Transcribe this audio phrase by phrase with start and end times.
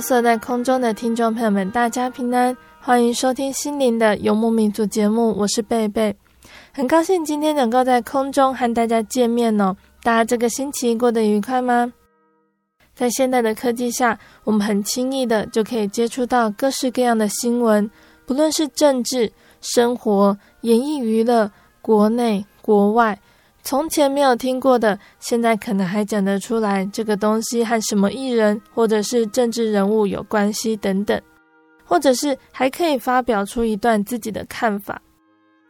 [0.00, 6.14] 坐在空中的听众朋友们，大家平安，欢迎收听心灵的游牧民族节目，我是贝贝，
[6.72, 9.76] 很高兴今天能够在空中和大家见面哦。
[10.02, 11.92] 大家这个星期过得愉快吗？
[12.94, 17.90] 在现代的科技下，我们很轻易的就可以接触到各式各样的新闻，
[18.24, 21.50] 不论是政治、生活、演艺、娱乐，
[21.82, 23.18] 国内国外。
[23.62, 26.86] 从前没有听过的，现在可能还讲得出来。
[26.86, 31.20] 这个东西和什么艺人或者是政治人物有关系等等，
[31.84, 35.02] 或者是还可以发表出一段自己的看法。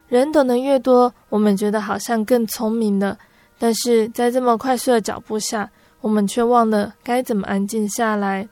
[0.07, 3.17] 人懂得越多，我们觉得好像更聪明了。
[3.57, 8.47] 但是在这么快速的脚步下，我们却忘了该怎么安静下来。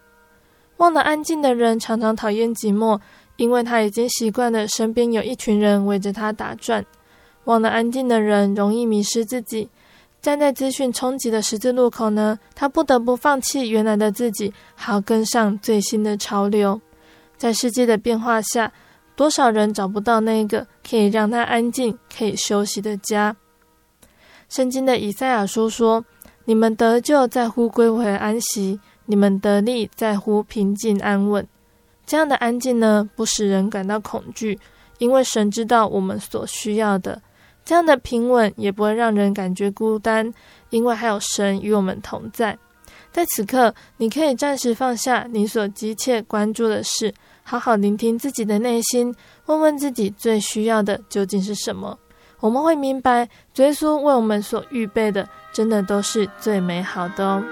[0.78, 3.00] 忘了安静的人常常讨厌寂寞，
[3.38, 6.86] 因为他已经习惯了身边有一群人围着他打转。
[7.48, 9.70] 忘了安静的人容易迷失自己，
[10.22, 16.82] 站在资讯冲击的十字路口呢，他不得不放弃原来的自己，好跟上最新的潮流。
[17.38, 18.74] 在世界的变化下，
[19.16, 23.34] 多少人找不到那个可以让他安静、可以休息的家？
[24.50, 26.04] 圣经的以赛亚书说
[26.44, 31.48] ：“你们得救在乎归回安息，你们得力在乎平静安稳。”
[32.06, 34.60] 这样的安静呢，不使人感到恐惧，
[34.98, 37.22] 因为神知道我们所需要的。
[37.68, 40.34] 这样的平稳也不会让人感觉孤单，
[40.70, 42.58] 因为还有神与我们同在。
[43.12, 47.14] 在此刻，你可以暂时放下你所急切关注的事，
[47.44, 49.14] 好好聆听自己的内心，
[49.48, 52.00] 问问自己最需要的究竟是什么。
[52.40, 57.44] 我们会明白，耶稣为我们所预备的，真的都是最美好的哦。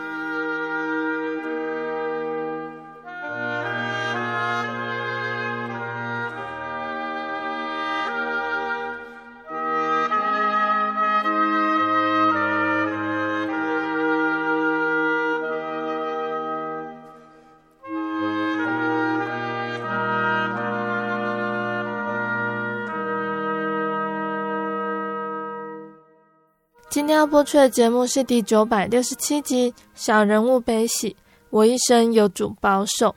[27.05, 31.11] 今天要播出的节目是第九百六十七集《小人物悲喜》，
[31.51, 33.15] 我一生有主保守。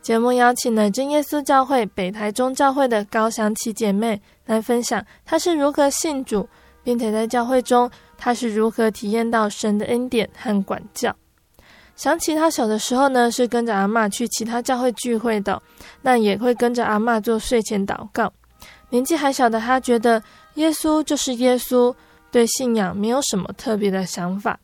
[0.00, 6.48] 节目邀请了真耶稣教会北台中教会的高祥琪姐妹来分享她是如何信主，
[6.84, 11.12] 并且在教会中她是如何体验到神的恩典和管教。
[11.96, 15.60] 想起她小的时候呢，是跟着阿嬷去其他教会聚会的，
[16.02, 18.32] 那也会跟着阿嬷做睡前祷告。
[18.90, 20.22] 年纪还小的她觉得
[20.54, 21.92] 耶稣就是耶稣。
[22.34, 24.58] 对信仰没有什么特别的想法。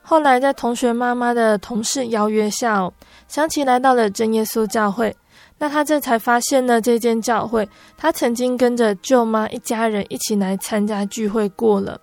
[0.00, 2.90] 后来在同学妈妈的同事邀约下，哦，
[3.28, 5.14] 想起来到了真耶稣教会。
[5.58, 7.68] 那他这才发现呢，这间教会
[7.98, 12.00] 他曾经跟着舅妈一家人一起来参加聚会过了。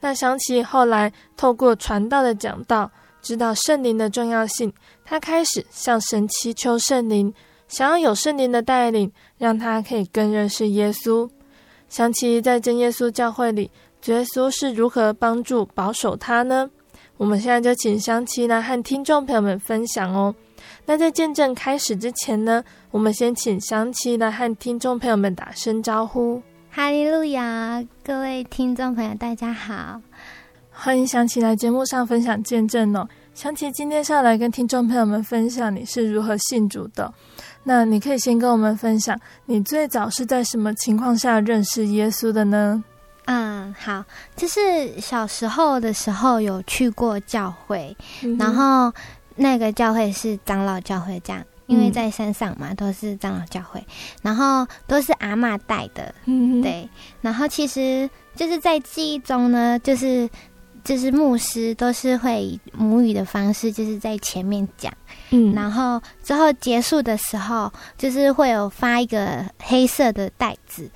[0.00, 2.90] 那想起后来透过传道的讲道，
[3.20, 4.72] 知道圣灵的重要性，
[5.04, 7.30] 他开始向神祈求圣灵，
[7.68, 11.28] 想要有圣灵的带领，让他可以更认识耶稣。
[11.90, 13.70] 想起在真耶稣教会里。
[14.06, 16.68] 耶稣是如何帮助保守他呢？
[17.16, 20.34] 我们现在就请香琪来和听众朋友们分享哦。
[20.84, 26.42] 那在见证开始之前呢，我们先请香琪来和听众朋友们打声招呼。
[26.70, 30.00] 哈利路亚，各位听众朋友，大家好，
[30.70, 33.08] 欢迎香琪来节目上分享见证哦。
[33.32, 37.12] 香琪今天是要来跟听众朋友们分享你是如何信主的。
[37.62, 42.84] 那你可以先跟我们分享，你最早是在什么情况下认识耶稣的呢？
[43.26, 44.04] 嗯，好，
[44.36, 48.92] 就是小时候的时候有去过教会，嗯、然后
[49.34, 53.82] 那个教会是长老教会，这样，因为在山上嘛，都是长老教会，
[54.22, 56.88] 然后都是阿嬷带的，嗯，对，
[57.22, 60.28] 然后其实就是在记忆中呢，就是
[60.84, 64.92] 就是牧师都是会以母语的方式，就是在前面讲，
[65.30, 70.90] 嗯，然后之后结束的时候，就是会有发一个黑色的袋子。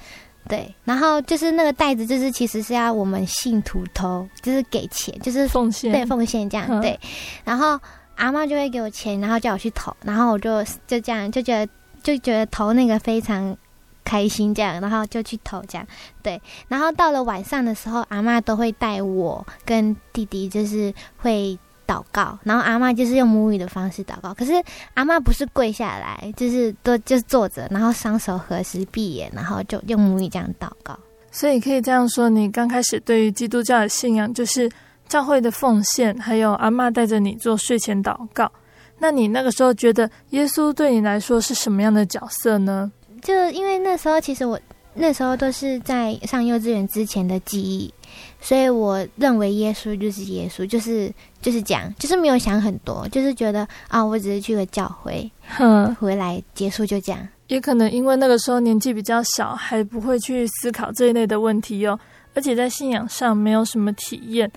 [0.49, 6.99] 对，然后就是那个袋子，就是其实是要我们信徒投，就是给钱，就是奉献，对，奉献这样，嗯、对。
[7.45, 7.79] 然后
[8.17, 11.73] 阿嬷就会给我钱，然后叫我去投，然后我就就这样就觉得
[12.03, 13.56] 就觉得投那个非常
[14.05, 15.87] 开心，这样，然后就去投这样，
[16.23, 16.41] 对。
[16.67, 21.59] 然后到了晚上的时候，阿嬷都会带我跟弟弟，就是会。
[21.88, 24.35] 祷告，然后阿嬷就是用母语的方式祷告。
[24.35, 24.62] 可是
[24.93, 30.96] 阿嬷不是跪下来，就是都就是坐着，然后双手合十闭眼，然后就用母语这样祷告。
[31.31, 34.70] 所以可以这样说，你刚开始对于基督教的信仰就是
[35.08, 38.52] 教会的奉献，还有阿嬷带着你做睡前祷告。
[38.99, 42.93] 那你那个时候觉得耶稣对你来说是什么样的角色呢？
[43.23, 44.61] 就因为那时候其实我
[44.94, 47.93] 那时候都是在上幼稚园之前的记忆。
[48.40, 51.12] 所以我认为耶稣就是耶稣，就是
[51.43, 57.29] 就是讲，就是没有想很多，就是觉得啊，我只是去个教会，哼，回来结束就这样。
[57.49, 61.99] 也可能因为那个时候年纪比较小，还不会去思考这一类的问题哟，
[62.35, 64.50] 而且在信仰上没有什么体验。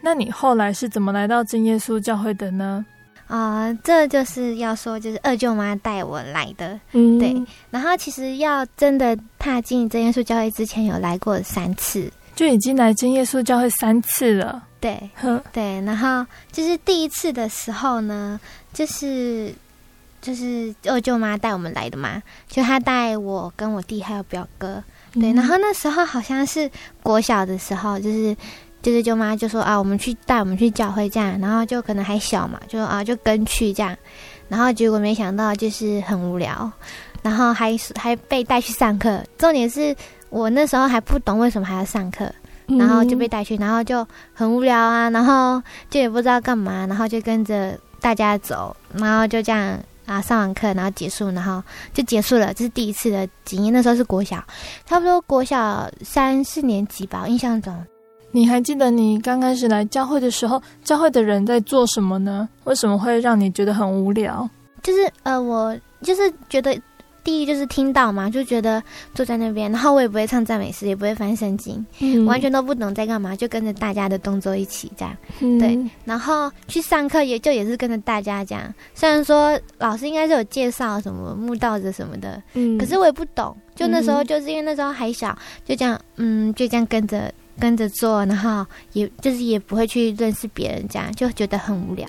[0.00, 2.84] 那你后来是怎么来到真耶稣教会的呢？
[3.26, 7.36] 啊、呃，这就是要说，就是二舅妈带我来的，嗯，对。
[7.70, 12.10] 然后其实要真的踏进真耶稣教会之前，有来过三次。
[12.38, 18.38] 就已经来真耶稣教会三次了，对，呵对，然后就是第一次的时候呢，
[18.72, 19.52] 就是
[20.20, 24.80] 就是二舅妈带我们来的嘛，就她带我跟我弟还有表哥，
[25.14, 26.70] 对，嗯、然后那时候好像是
[27.02, 28.36] 国小的时候，就是
[28.80, 33.96] 就是舅妈就说啊，我们去带我们去教会这样，然后就可能还小嘛，就啊就跟去这样，
[34.48, 36.70] 然后结果没想到就是很无聊，
[37.20, 39.92] 然后还还被带去上课，重点是。
[40.30, 42.30] 我那时候还不懂为什么还要上课，
[42.66, 51.62] 然后就被带去，然后就很无聊啊，然后就也不知道干嘛，然后就跟着大家走，然后就这样啊上完课，然后结束，然后
[51.94, 52.52] 就结束了。
[52.52, 54.44] 这是第一次的经验，那时候是国小，
[54.84, 57.74] 差不多国小三四年级吧，印象中。
[58.30, 62.46] 你还记得你刚开始来教会的时候，教会的人在做什么呢？
[62.64, 64.46] 为什么会让你觉得很无聊？
[64.82, 66.78] 就是呃，我就是觉得。
[67.28, 68.82] 第一就是听到嘛，就觉得
[69.12, 75.14] 坐在那边，然后我也不会唱赞美诗，也不会翻圣经，嗯、完全都不懂在干嘛，就跟着大家的动作一起这样。
[75.40, 78.72] 嗯、对，然后去上课也就也是跟着大家这样。
[78.94, 83.54] 虽然说老师应该是有介绍什么慕道者什么的，嗯，可是我也不懂。
[83.76, 87.30] 就那时候就是因为那时候还小，就这样，嗯，就这样跟着
[87.60, 88.64] 跟着做，然后
[88.94, 92.08] 也就是也不会去认识别人，这样就觉得很无聊。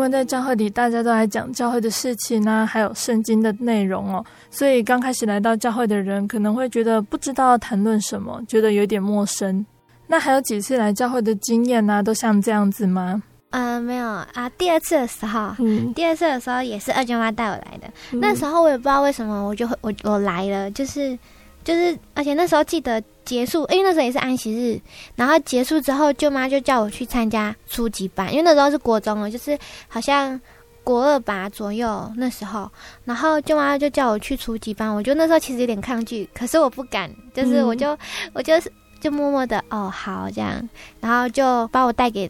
[0.00, 9.64] 为在教会里，大家都来讲教会的事情啊，还有圣经的内容哦，所以刚开始来到教会的人可能会觉得不知道要谈论什么，觉得有点陌生。
[10.06, 12.02] 那还有几次来教会的经验呢、啊？
[12.02, 13.22] 都像这样子吗？
[13.50, 14.50] 呃，没有啊。
[14.56, 17.88] 第二次的时候，嗯，第二次的时候也是二舅妈带我来的。
[18.12, 21.18] 嗯、那时候我也不知道为什么，我就会我我来了，就是
[21.64, 23.02] 就是，而且那时候记得。
[23.22, 24.80] 结束，因为那时候也是安息日，
[25.14, 30.40] 然后结束之后，舅妈就叫我去参加初级班，因为那时候是国中了，就是好像
[30.82, 32.68] 国二吧左右那时候，
[33.04, 37.98] 然后舅妈就叫我去初级班，我就那时候其实有点抗拒，可是我不敢，就是我就、嗯、
[38.32, 40.68] 我就是就默默的哦好这样，
[41.00, 42.28] 然后就把我带给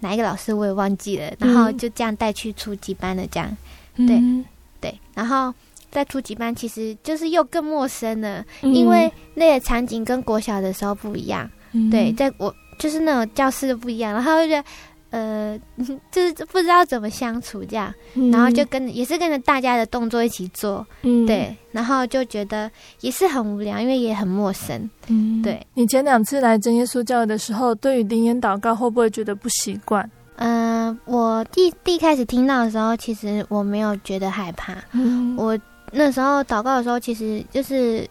[0.00, 3.56] 哪一个老师我也忘记了，然后就这样带去初级班的这样，
[3.94, 4.44] 对、嗯、
[4.80, 5.54] 对，然后。
[5.92, 11.48] 在初级班其实就是又更陌生了，嗯、因为那个场景跟国小的时候不一样。
[11.72, 14.64] 嗯、对，在我就是那种教室都不一样，然后就觉得
[15.10, 15.58] 呃，
[16.10, 22.70] 就是不知道怎么相处这样，嗯、然后就跟也是跟着大家的动作一起做，嗯、对，然后就觉得
[23.00, 24.88] 也是很无聊，因为也很陌生。
[25.08, 25.66] 嗯，对。
[25.74, 30.10] 你前两次来真耶稣教的时候，对于灵言祷告会不会觉得不习惯？
[30.36, 34.74] 嗯、呃，我第第一开始听到的时候，其实我没有觉得害怕。
[34.92, 35.58] 嗯，我。
[35.92, 38.08] 那时候祷告的时候，其实就是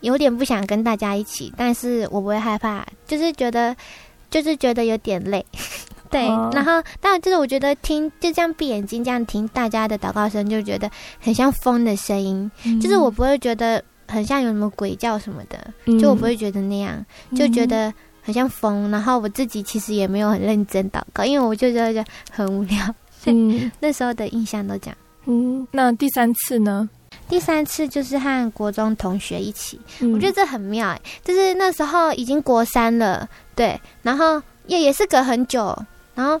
[0.00, 3.74] 有点不想跟大家一起，但是我不会害怕，就是觉得
[4.30, 5.44] 就是觉得有点累。
[6.10, 10.88] 对，然后当然就是我觉得听就这样闭眼睛这样听大家的祷告声，就觉得
[11.18, 18.88] 很像风的声音，嗯、就是我不会觉得很像有什么鬼叫什么的，嗯、就我不会觉得那样，就觉得很像风。
[18.92, 22.94] 然后我自己其实也没有很认真祷告，因为我就觉得很无聊。
[23.24, 24.96] 嗯，那时候的印象都这样。
[25.26, 26.88] 嗯，那第三次呢？
[27.28, 35.76] 第三次就是和国中同学一起，嗯、我觉得这很妙哎，就是那时候已经国三了，对，然后也也是隔很久。
[36.14, 36.40] 然后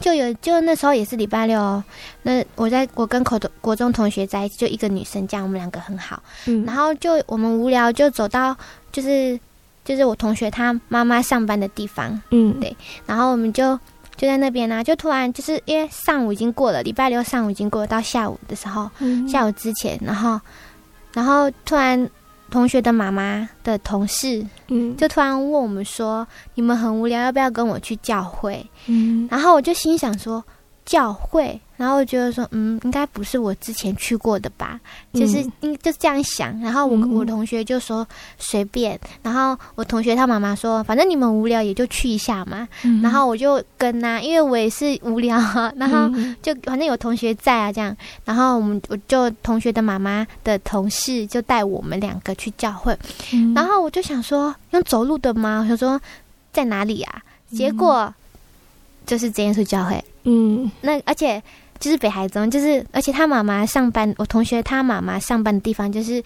[0.00, 1.84] 就有，就那时候也是礼拜六哦。
[2.22, 6.22] 那我在我跟口国中同学在一起，就一个女生，这样我们两个很好。
[6.46, 8.56] 嗯，然后就我们无聊，就走到
[8.90, 9.38] 就是
[9.84, 12.18] 就是我同学他妈妈上班的地方。
[12.30, 12.74] 嗯，对。
[13.04, 13.78] 然后我们就
[14.18, 20.38] 就在那边呢、啊，就突然就是因为上午已经过了，礼拜六上午已经过了，到下午的时候，嗯、下午之前，然后
[21.14, 22.10] 然后突然。
[22.50, 30.42] 同学的妈妈的同事，嗯，就突然问我们说：“你们很无聊，要不要跟我去教会？”嗯，然后我就心想说
[30.86, 34.80] ：“教会。”然后我觉得说，嗯，应该不是我之前去过的吧，
[35.14, 36.60] 就是应就是这样想。
[36.60, 38.04] 然后我我同学就说
[38.36, 38.98] 随便。
[39.22, 42.66] 然后我同学他妈妈说，反正你们无聊也就去一下嘛。
[43.00, 45.72] 然后我就跟啊，因为我也是无聊啊。
[45.78, 46.10] 然后
[46.42, 47.96] 就反正有同学在啊，这样。
[48.24, 52.98] 然后我们我就同学的妈妈的同事就带我们两个去教会。
[53.54, 55.64] 然后我就想说，用走路的吗？
[55.70, 56.00] 我说
[56.52, 57.22] 在哪里啊？
[57.52, 58.12] 结果
[59.06, 60.04] 就是这间是教会。
[60.24, 61.40] 嗯，那而且。
[61.80, 66.22] 就是北海中，就是而且他妈妈上班，我同学他妈妈上班的地方就是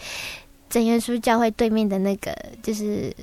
[0.71, 3.15] 真耶稣教会对面的那个，就是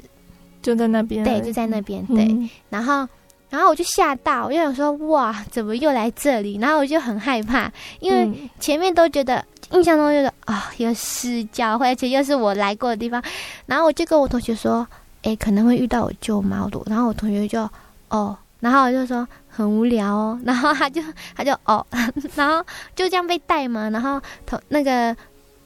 [0.61, 2.25] 就在那边，对，就在那边，对。
[2.25, 3.07] 嗯、然后，
[3.49, 6.57] 然后我就吓到，我就想说，哇，怎么又来这里？
[6.57, 13.23] 然后我就很害怕，因为前面都觉得印象中觉得啊，又是教会，而且又是我来过的地方。
[13.65, 14.87] 然后我就跟我同学说，
[15.23, 16.79] 哎，可能会遇到我舅妈的。
[16.85, 17.69] 然后我同学就
[18.09, 18.37] 哦。
[18.59, 21.01] 然后我就说很无聊哦， 然后他就
[21.35, 21.85] 他就哦，
[22.35, 22.65] 然后
[22.95, 25.15] 就这样被带嘛，然后同那个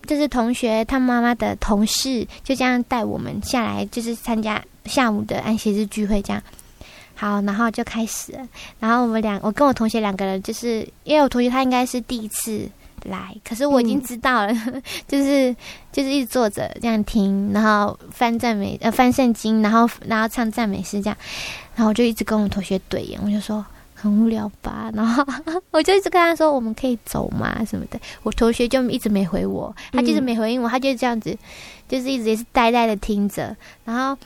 [0.07, 6.41] 就是同学他妈妈的同事就这样带我们下来，就是参加下午的安息日聚会这样。
[7.15, 8.33] 好，然后就开始，
[8.79, 12.67] 然后我们俩，我跟我同学两个人，就是因为我同学他应该是第一次
[13.03, 14.53] 来，可是我已经知道了，
[15.07, 15.55] 就是
[15.91, 21.15] 就是一直坐着这样听，然后翻赞美呃翻圣经，然后然后唱赞美诗这样。
[21.75, 23.63] 然后我就一直跟我同学对眼，我就说
[24.03, 24.91] 很无聊吧。
[24.93, 25.25] 然后
[25.71, 27.63] 我就一直跟他说，我们可以走嘛？
[27.63, 27.97] 什么的。
[28.23, 31.37] 我同学就一直没回我，他就是没回应我，他就是这样子，
[31.87, 33.55] 就是一直也是呆呆的听着。
[33.85, 34.17] 然后，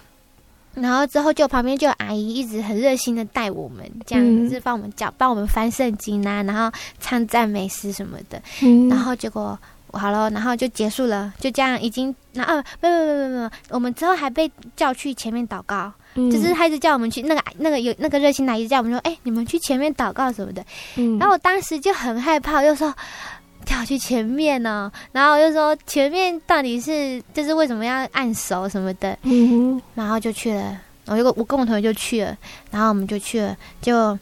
[0.73, 8.41] 然后之后就旁边就有阿姨一直很热心的带我们，这样子帮我们教，帮我们翻圣经啊，然后唱赞美诗什么的。
[8.89, 9.57] 然后结果
[9.93, 12.15] 好了，然后就结束了，就这样已经。
[12.33, 15.93] 然后没有没有没有没有，我们之后还被叫去前面祷告。
[16.31, 20.65] 就是他一直叫我们去那个那个有那个热心的，一直叫我们说：“哎、欸，你们去前面祷告什么的。”
[20.97, 22.91] 嗯，然后我当时就很害怕，又说
[23.65, 30.81] ：“跳去前面呢？”然后我就说：“前面到底是就是为什么要按手什么的？”嗯，然后就去了。
[31.05, 32.35] 我就我跟我同学就去了，
[32.71, 34.17] 然后我们就去了，就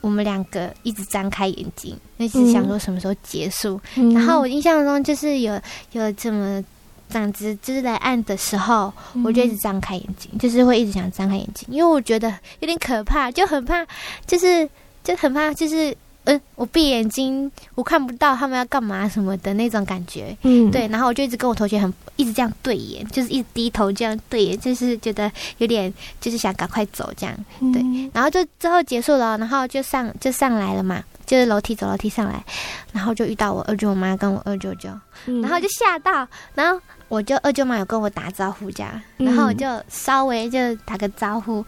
[0.00, 3.78] 我们两个一直张开眼睛，一直想说什么时候结束。
[3.96, 5.60] 嗯、然后我印象中就是有
[5.92, 6.64] 有这么。
[7.08, 8.92] 这样子就是来按的时候，
[9.24, 12.28] 我就一直张开眼睛，嗯、就是会一直想张开眼睛，因为我觉得
[12.60, 13.86] 有点可怕，就很怕，
[14.26, 14.68] 就是
[15.02, 15.90] 就很怕，就是
[16.24, 27.34] 嗯、呃，我闭眼睛，我看不到他们要干嘛什么的那种感觉，嗯，对，然后我就一直跟我同学很一直这样对眼，就是一直低头这样对眼，就是觉得有点就是想赶快走这样，
[27.72, 31.02] 对，嗯、然后就之后结束了，然后就上就上来了嘛。
[31.28, 32.42] 就是楼梯走楼梯上来，
[32.90, 34.88] 然后就遇到我二舅妈跟我二舅舅，
[35.26, 41.62] 嗯、然后就吓到，然后我就二舅妈有跟我打招呼这样，然后我就稍微就打个招呼，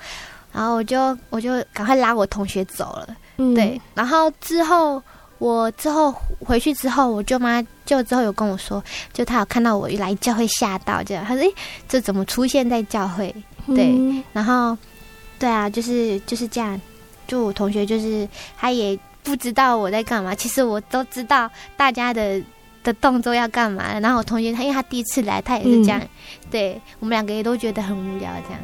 [0.50, 5.02] 然后我就我就赶快拉我同学走了，嗯、对，然后之后
[5.36, 11.54] 我之后回去之后，我舅妈就之后有跟我说，就她有看到我来教会吓到这样，她说诶，
[11.86, 13.28] 这怎么出现在教会？
[13.66, 14.74] 对，嗯、然后
[15.38, 16.80] 对啊，就是就是这样，
[17.26, 18.26] 就我同学就是
[18.56, 18.98] 他也。
[19.22, 22.42] 不知道我在干嘛，其实我都知道大家的
[22.82, 23.98] 的动作要干嘛。
[24.00, 26.08] 然后我同学他，因为他第一次来，他也是这样，嗯、
[26.50, 28.60] 对我们两个也都觉得很无聊，这样。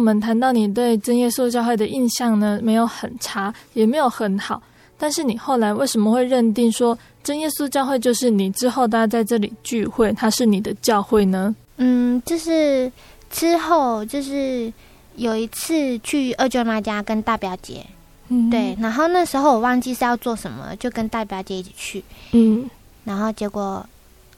[0.00, 4.62] 我们谈到你对真耶稣教会的印象呢，没有很差，也没有很好。
[4.96, 11.54] 但是你后来为什么会认定说真耶稣教会就是你之后大家在这里聚会，它是你的教会呢？
[11.76, 12.90] 嗯，就是
[13.28, 14.72] 之后就是
[15.16, 17.84] 有一次去二舅妈家跟大表姐，
[18.28, 22.02] 嗯，对，然后那时候我忘记是要做什么，就跟大表姐一起去，
[22.32, 22.70] 嗯，
[23.04, 23.84] 然后结果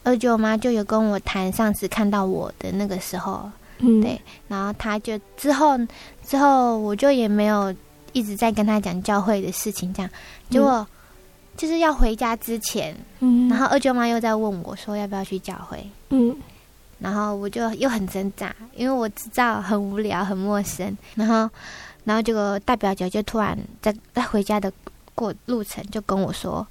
[0.03, 3.49] 二舅妈就有跟我谈上次看到我的那个时候，
[3.83, 5.79] 嗯，对，然后他就之后
[6.27, 7.73] 之后我就也没有。
[8.15, 10.11] 一直在跟他讲教会的事情，这样，
[10.51, 10.87] 结果
[11.57, 16.37] 就是要回家之前，嗯，然后二舅妈又在问我说要不要去教会，嗯，
[16.99, 21.49] 然后我就又很挣扎，因为我知道很无聊、很陌生，然后，
[22.05, 24.71] 然后这个大表姐就突然在 在回家的
[25.15, 26.67] 过路程就跟我说，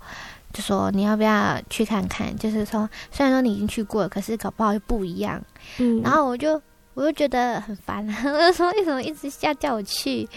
[0.53, 2.37] 就说你要不要去看看？
[2.37, 5.41] 就是说虽然说你已经去过了，可是搞不好又不一样，
[5.79, 6.61] 嗯，然后我就
[6.93, 10.27] 我就觉得很烦，我就说为什么一直要叫我去？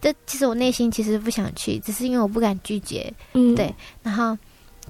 [0.00, 3.12] 这其实我内心其实不想去，只是因为我不敢拒绝。
[3.34, 3.72] 嗯，对。
[4.02, 4.36] 然后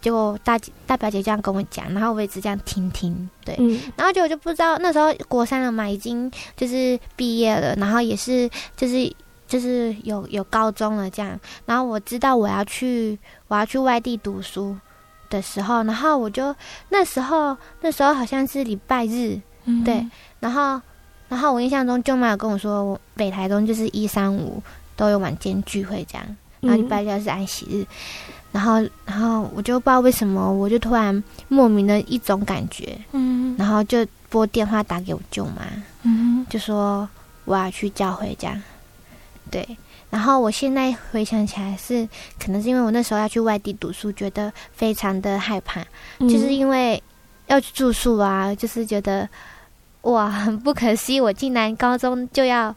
[0.00, 3.28] 结果大姐大表姐这样跟我讲，然后我也只这样听听。
[3.44, 9.14] 对，嗯、然后就我就不知道那时候国三了嘛，已经就是毕业了，然后也是就是
[9.46, 11.38] 就是有有高中了这样。
[11.66, 14.74] 然后我知道我要去我要去外地读书
[15.28, 16.56] 的时候，然后我就
[16.88, 20.02] 那时候那时候好像是礼拜日，嗯、对。
[20.40, 20.80] 然后
[21.32, 24.62] 然后我印象中舅妈有跟我说，我北台中就是一三五。
[24.94, 27.86] 都有晚间聚会这样，然后礼拜六是安息日，嗯、
[28.52, 28.74] 然后
[29.06, 35.62] 然后我就不知道为什么，我就突然莫名的一种感觉，嗯，然后就拨电话打给我舅妈，
[36.02, 37.08] 嗯，就说
[37.46, 38.62] 我要去教会这样，
[39.50, 39.66] 对，
[40.10, 42.06] 然后我现在回想起来是，
[42.38, 45.82] 可能是因为我那时候要去外地读书，觉得非常的害怕，
[46.18, 47.02] 嗯、就是因为
[47.46, 49.28] 要去住宿啊，就是觉得
[50.02, 52.74] 哇很不可思议，我竟然高中就要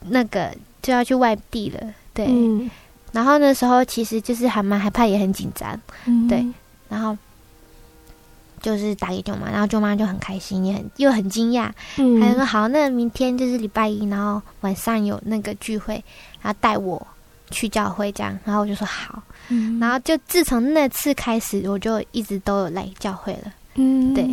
[0.00, 0.54] 那个。
[0.82, 2.24] 就要去外地了，对。
[2.26, 2.70] 嗯、
[3.12, 6.42] 然后那时候其实就是还蛮害怕，也很紧张，嗯、对。
[6.88, 7.14] 然后
[8.62, 16.02] 就是打给舅妈，然后舅妈就很开心，也很又很惊讶，嗯、还说好，那明天就是礼拜一，然后晚上有那个聚会，
[16.40, 17.06] 然后带我
[17.50, 18.38] 去教会这样。
[18.46, 24.26] 然后我就说好，嗯、然后就自从那次开始，我就一直都有来教会了，嗯，对。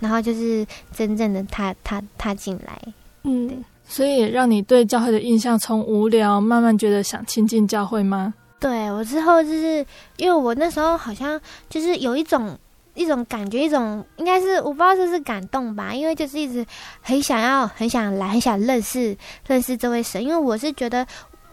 [0.00, 2.80] 然后就是真正的踏踏踏进来，
[3.22, 3.56] 嗯，对。
[3.84, 8.32] 所以让你对教会的印象从无聊慢慢觉得想亲近教会吗？
[8.58, 9.84] 对，我之后就是
[10.16, 12.56] 因为我那时候好像就是有一种
[12.94, 16.64] 一种感觉，一种应该是我不知道是不是感动吧，因为就是一直
[17.00, 20.22] 很想要很想来，很想认识认识这位神。
[20.22, 21.06] 因为我是觉得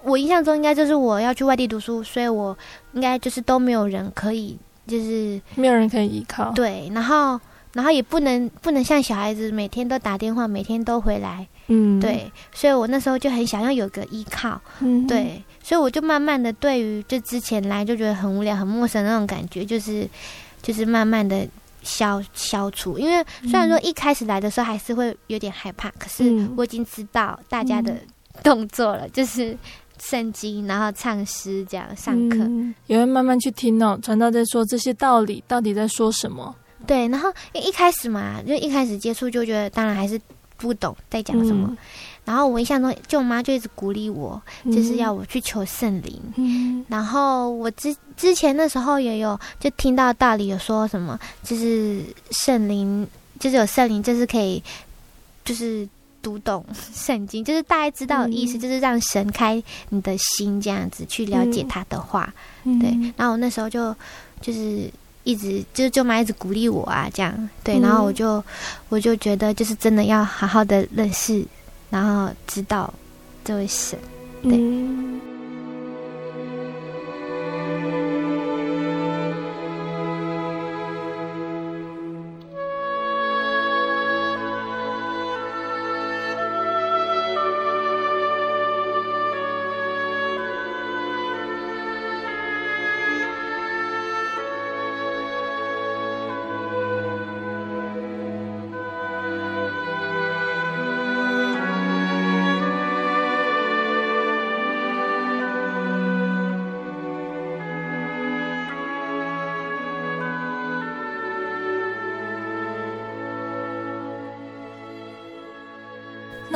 [0.03, 2.57] 我印象中应该就是我要去外地读书，所以我
[2.93, 4.57] 应该就是都没有人可以，
[4.89, 6.51] 就是没有人可以依靠。
[6.51, 7.39] 对，然后
[7.73, 11.47] 然后也不能不能像小孩子每天都打电话，每天都回来。
[11.71, 20.09] 嗯，对，所以我那时候就很想要有个依靠，嗯，对，所以我就慢慢的对于就之前来就觉得很无聊、很陌生的那种感觉，就是
[20.63, 21.47] 就是慢慢的
[21.83, 22.97] 消消除。
[22.97, 27.95] 因为虽然说一开始来的时候还是会有点害怕，可是我已经知道大家的
[28.41, 29.55] 动作了，就是
[29.99, 32.37] 圣经，然后唱诗这样上课，
[32.87, 36.55] 也会慢慢去听哦，传道在说这些道理到底在说什么？
[36.87, 40.19] 对，然后一一开始嘛，就一开始接触就觉得，当然还是。
[40.61, 41.77] 不懂在讲什么，嗯、
[42.25, 46.21] 然后我印象中舅妈就一直鼓励我，嗯、就是要我去求圣灵。
[46.35, 53.07] 嗯、然后我之之前的时候也有就听到道理有说什么，就是圣灵，
[53.39, 54.61] 就是有圣灵，就是可以
[55.45, 55.87] 就是
[56.21, 62.33] 读懂 圣经，就是大概知道的意思，嗯、就是让神开你的心这样子去了解他的话。
[62.63, 63.95] 嗯、对，然后我那时候就
[64.41, 64.89] 就是。
[65.25, 68.43] 一直就是舅妈一直鼓励我啊，这样对，然后我就、嗯、
[68.87, 71.45] 我就觉得就是真的要好好的认识，
[71.91, 72.91] 然后知道
[73.43, 73.99] 这位神，
[74.41, 74.57] 对。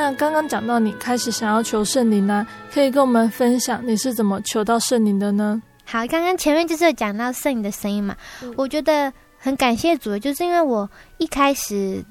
[0.03, 5.61] 那刚刚讲到你开始想要求圣灵呢，可以跟我们分享你是怎么求到圣灵的呢？
[5.85, 10.89] 好，刚刚前面就是有讲到圣灵的声音嘛，嗯、我觉得很感谢主，就是因为我
[11.19, 12.03] 一开始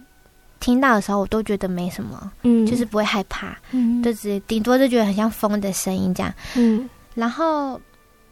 [0.59, 7.79] 听到的时候，我都觉得没什么，嗯，就是不会害怕，嗯，就只顶多就觉得很像风的声音这样，嗯，然后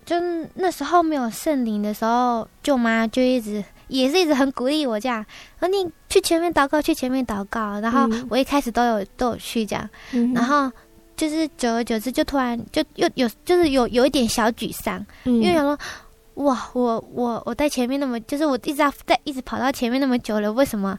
[0.07, 0.17] 就
[0.55, 5.25] 那时候没有圣灵的时候，舅妈就一直也是一直很鼓励我这样，
[5.59, 10.71] 说你去前面祷告，去前面祷告，然后我一开始都有都有去这样，嗯，然后
[11.17, 15.79] 就是久而久之，就突然就又有就是有有一点小沮丧，嗯，因为想说。
[16.35, 20.99] 哇，我我我在前面那么，就是我一直要在一直跑到前面那么久了，为什么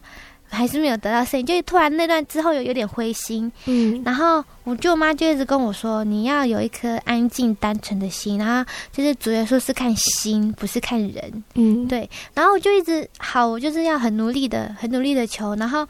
[0.52, 1.46] 还是没有得到圣灵？
[1.46, 15.86] 就突然那段之后有有点灰心，嗯，然后我舅妈就一直跟我说，你要有一颗安静单纯的心，然后就是主耶稣是看心，不是看人，嗯，对，然后我就一直好，我就是要很努力的，很努力的求，然后，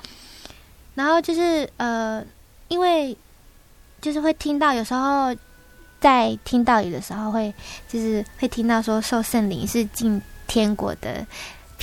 [0.95, 2.25] 然后就是呃，
[2.69, 3.17] 因为
[4.01, 5.35] 就是会听到有时候。
[6.03, 7.55] 在听道理的时候会，会
[7.87, 11.25] 就是会听到说受圣灵是进天国的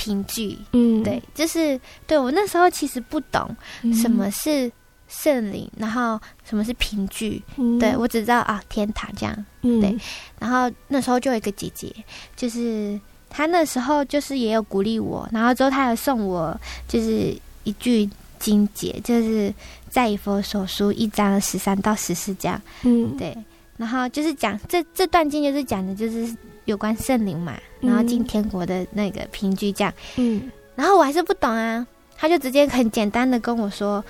[0.00, 3.54] 凭据，嗯，对，就是对我那时候其实不懂
[3.92, 4.72] 什么是
[5.08, 9.94] 圣灵，嗯、然后什么是凭据，嗯、对我只知道啊天堂这样，嗯、对，
[10.38, 11.94] 然后那时候就有一个姐姐，
[12.34, 16.58] 就是她那时候就是也有鼓励我，然后之后她还送我
[16.88, 18.08] 就是一句
[18.38, 19.52] 经节，就是
[19.90, 23.36] 在以佛所书一章十三到十四这样，嗯，对。
[23.80, 29.90] 然后就是讲这这段经，就是讲的就是有关圣灵嘛，然后进天国的那个凭据这样。
[30.16, 34.04] 嗯，然后我还是不懂啊，他就直接很简单的跟我说，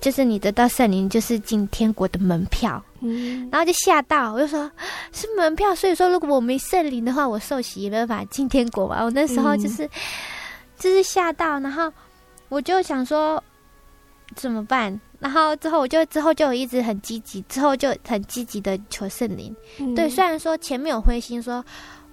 [0.00, 2.80] 就是你得到圣灵就是进天国的门票。
[3.00, 4.70] 嗯，然后就吓到，我就说
[5.10, 9.02] 是门票，所以说如果我没圣灵的话，我受洗也没办法进天国吧。
[9.02, 9.90] 我那时候就是、嗯、
[10.78, 11.92] 就是吓到，然后
[12.48, 13.42] 我就想说
[14.36, 15.00] 怎么办？
[15.18, 19.54] 然后之后我就之后就一直很积极，之后就很积极的求圣灵。
[19.78, 21.64] 嗯、对，虽然说前面有灰心说，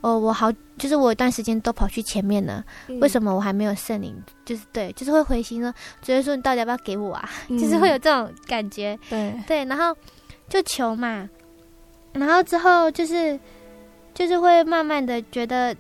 [0.02, 4.16] 哦我好，就是我有段时间都跑去前面了，嗯、为什么我还没有圣灵？
[4.46, 7.30] 就是对，就是会灰心说，觉得说你到底要不要给我啊？
[7.50, 8.98] 嗯、就是会有这种感觉。
[9.10, 9.96] 对对，然后
[10.48, 11.30] 就求嘛，
[12.14, 13.40] 然后之后就是
[14.14, 15.76] 就是会慢慢的觉得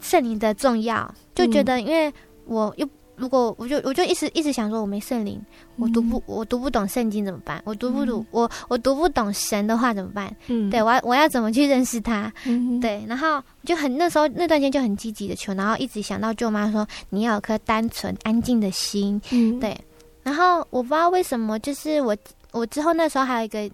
[0.00, 2.12] 圣灵的重要，就觉得因为
[2.44, 2.88] 我又。
[3.18, 5.40] 如果我就我就一直一直想说，我没圣灵，
[5.76, 7.60] 我读不我读不懂圣经怎么办？
[7.64, 10.34] 我读不读、嗯、我我读不懂神的话怎么办？
[10.46, 12.32] 嗯，对我要我要怎么去认识他？
[12.46, 19.76] 嗯，对，然后就很那时候那段时间就很积极的求，然后一直想到舅妈说，你要有颗单纯安静的心，嗯，对，
[20.22, 22.16] 然后我不知道为什么，就是我
[22.52, 23.70] 我之后那时候还有一个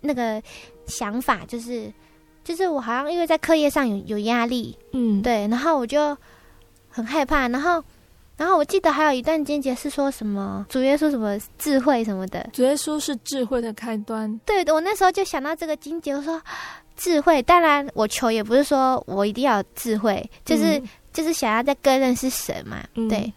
[0.00, 0.42] 那个
[0.86, 1.92] 想法，就是
[2.44, 6.16] 就是我好像因为在课业上有有压力，嗯，对，然后我就
[6.88, 7.84] 很害怕，然后。
[8.36, 14.38] 然后我记得还有一段经节是说什么主耶稣什么智慧什么的，主耶稣是智慧的开端。
[14.44, 16.38] 对，我那时候就想到这个经节，我说
[16.96, 17.40] 智慧。
[17.40, 22.84] 当然，我求也不是说我一定要有智慧，就是、嗯、就是想要再更认识神嘛。
[22.94, 23.32] 嗯、对。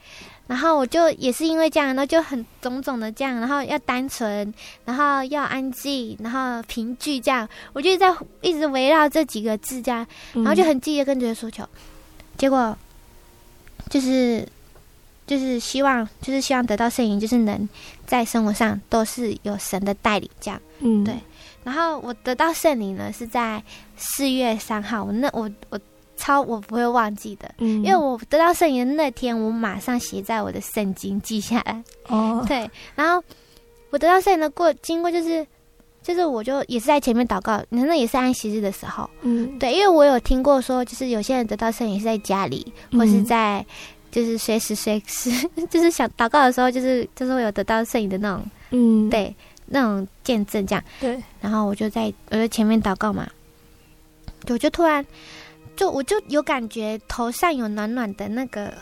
[0.47, 11.63] 然后我就也是因为这样，然后就很种种的这样，然后要单纯，然后要安静，然后凭据这样，我就在一直围绕这几个字这样，然后就很积极的跟主耶稣求，
[12.38, 12.77] 结果
[13.89, 14.45] 就是。
[15.30, 17.70] 就是希望，就是希望得到圣灵，就是能
[18.08, 21.13] 在生活上都是有神的带领，这样，嗯，对。
[21.63, 23.63] 然后我得到圣灵呢，是在
[23.96, 25.80] 四月三号，我那我我
[26.18, 31.84] 超我不会忘记的，嗯，因为我得到圣灵的那天，我马上写在我的圣经记下来。
[32.08, 32.68] 哦，对。
[32.96, 33.24] 然后
[33.92, 35.46] 我得到圣灵的过经过，就是
[36.02, 43.63] 就是我就也是在前面祷告，那也是安息日的时候，嗯，对，因为我有听过说，就是有些人得到圣灵是在家里，或是在。
[44.12, 45.30] 就是随时随时，
[45.69, 50.84] 就是想祷告的时候，就是就是会有得到圣灵的那种，嗯，对，那种见证这样。
[51.00, 53.30] 对，然后我就在我就前面祷告嘛，
[54.48, 55.06] 我就突然
[55.76, 58.74] 就我就有感觉头上有暖暖的那个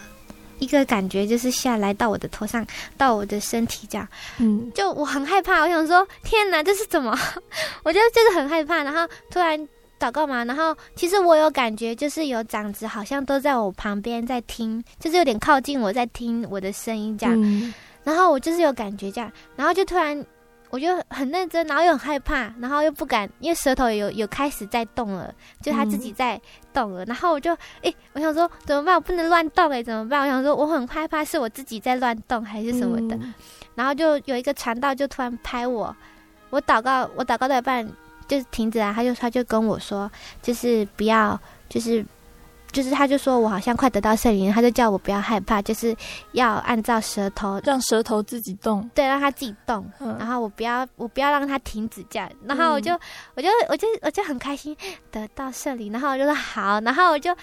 [0.59, 2.65] 一个感觉，就是下来到我的头上，
[2.97, 4.07] 到我的身体这样。
[4.39, 7.11] 嗯，就我很害怕，我想说天哪，这是怎么？
[7.83, 9.67] 我觉得就是很害怕，然后突然。
[9.99, 17.35] 祷告嘛，然后其实我有感觉，就是有长子好像都在我旁边在听，就是有点靠近我在听我的声音这样。
[17.41, 20.23] 嗯、然后我就是有感觉这样，然后就突然
[20.69, 26.39] 我就很认真，然后又很害怕，然后又不敢，因为舌头有有开始在动了，就他自己在
[26.73, 27.03] 动了。
[27.03, 28.95] 嗯、然后我就诶，我想说怎么办？
[28.95, 30.21] 我不能乱动诶，怎么办？
[30.21, 33.15] 我想说我很害怕是我自己在乱动还是什么的。
[33.15, 33.33] 嗯、
[33.75, 35.95] 然后就有一个传道就突然拍我，
[36.49, 37.87] 我祷告，我祷告到一半。
[38.27, 38.91] 就是停止啊！
[38.95, 40.11] 他就他就跟我说，
[40.41, 42.05] 就是不要，就是
[42.71, 45.95] 就是他就说我好像快得到圣灵，他就叫我不要害怕，就是
[46.33, 52.99] 要按照舌头让舌头自己动，对，让它自己动，嗯、然后我不要我不要让它停止这样，然后我就、嗯、
[53.35, 54.75] 我就我就我就很开心
[55.09, 57.33] 得到圣灵，然后我就说好，然后我就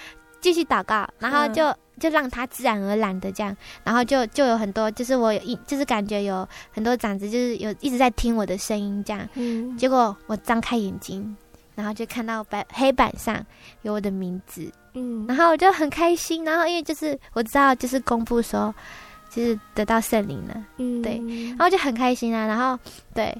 [0.44, 9.26] 继续祷告，然后就、嗯、就让他自然而然的这样，然后就就有很多，就是我有一就是感觉有很多长子，就是有一直在听我的声音这样。
[9.36, 11.34] 嗯，结果我张开眼睛，
[11.74, 13.42] 然后就看到白黑板上
[13.80, 18.74] 有我的名字，嗯，然后我就很开心，然后因为就是我知道就是公布说
[19.30, 21.22] 就是得到圣灵了，嗯，对，
[21.56, 22.78] 然后就很开心啊，然后
[23.14, 23.34] 对。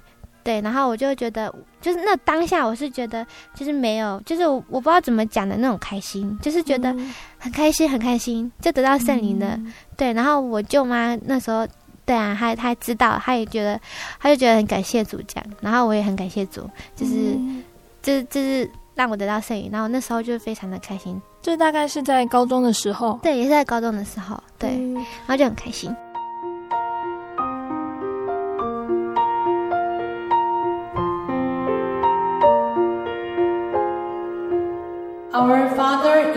[0.44, 6.94] 对，然后我就觉得，就是那当下我是觉得，就是没有，就是我我不知道怎么讲的那种开心，就是觉得
[7.38, 9.48] 很开心，很开心，就得到圣灵的。
[9.57, 11.66] 嗯、对，然后我舅妈那时候，
[12.04, 13.80] 对啊，她她知道，她也觉得，
[14.20, 17.64] 她就觉得很感谢主这样，然后我也很感谢主，就是、嗯、
[18.02, 21.18] 就是就是让我得到圣灵，然后那时候就非常的开心。
[21.40, 25.94] 这大概是在高中的时候，对，也是在高中的时候，对，嗯、然后就很开心。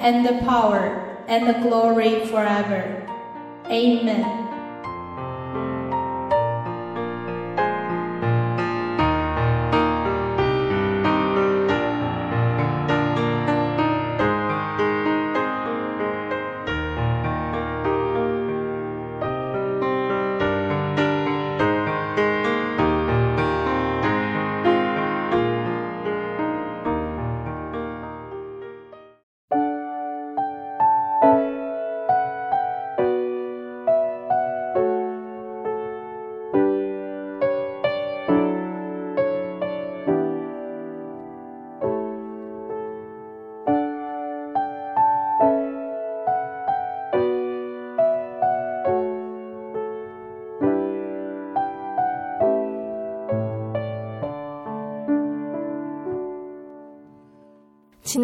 [0.00, 3.00] and the power and the glory forever.
[3.66, 4.43] Amen.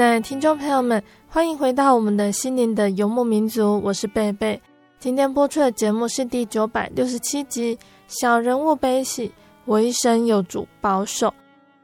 [0.00, 4.58] 亲爱的听众朋友们，欢迎回到我们的心灵的游牧民族，我是贝贝。
[4.98, 7.76] 今天播出的节目是第九百六十七集
[8.08, 9.28] 《小人物悲喜》，
[9.66, 11.30] 我一生有主保守。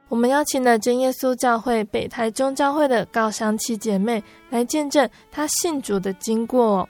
[0.09, 6.89] 我们邀请了真耶稣教会北台中教会的高香七姐妹来见证她信主的经过哦。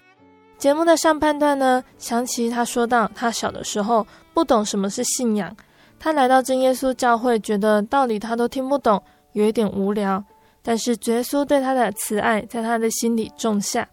[0.57, 5.53] 节目的上半段呢，想起她说到，她小的时候不懂什么是信仰，
[5.99, 10.23] 她来到真耶稣教会，觉得道理她都听不懂，有一点无聊。
[10.69, 13.89] 但是，耶稣对他的慈爱在他的心里种下。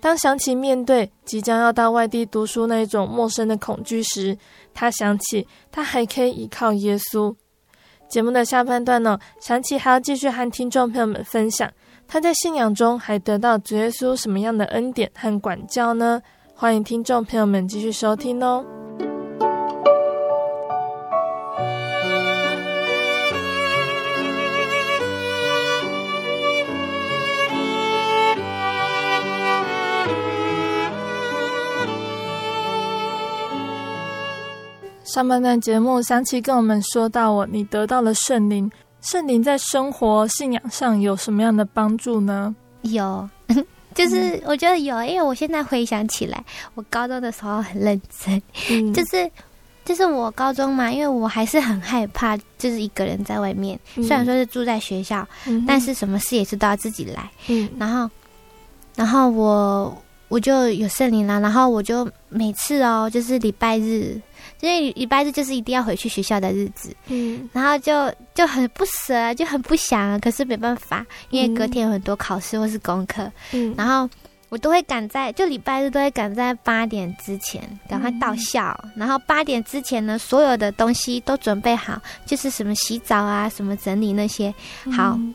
[0.00, 4.38] 当想起面对即将要到外地读书那一种陌生的恐惧时，
[4.72, 7.34] 他想起他还可以依靠耶稣。
[8.08, 11.68] 节目的下半段呢，想起还要继续和听众朋友们分享
[12.06, 16.22] 他在信仰中还得到主耶稣什么样的恩典和管教呢？
[16.54, 18.64] 欢迎听众朋友们继续收听哦。
[35.14, 38.68] 上半段节目，香琪跟我们说到，我你得到了圣灵，
[39.00, 42.52] 圣灵在生活信仰上有什么样的帮助呢？
[42.82, 43.30] 有，
[43.94, 49.30] 就是我觉得有，因为我现在回想起来，我高中的时候很认真，嗯、就是
[49.84, 58.10] 就是我高中嘛，因为我还是很害怕，就是一个人在外面，嗯、虽然说是住在学校，嗯、但是什么事也是都要自己来，嗯，然后
[58.96, 59.96] 然后我
[60.26, 64.20] 我就有圣灵了，然后我就每次哦，就是礼拜日。
[64.64, 70.18] 因为礼拜日就是一定要回去学校的日子，嗯，然后就就很不舍，就很不想啊。
[70.18, 74.08] 可是没办法，因为隔天有很多考试或是功课，嗯，然后
[74.48, 84.48] 我都会赶在就礼拜日都会赶在八点之前赶快到校，嗯，然后八点之前呢，所有的东西都准备好，就是什么洗澡啊，什么整理那些，
[84.96, 85.34] 好，嗯，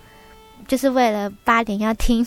[0.67, 2.25] 就是为了八点要听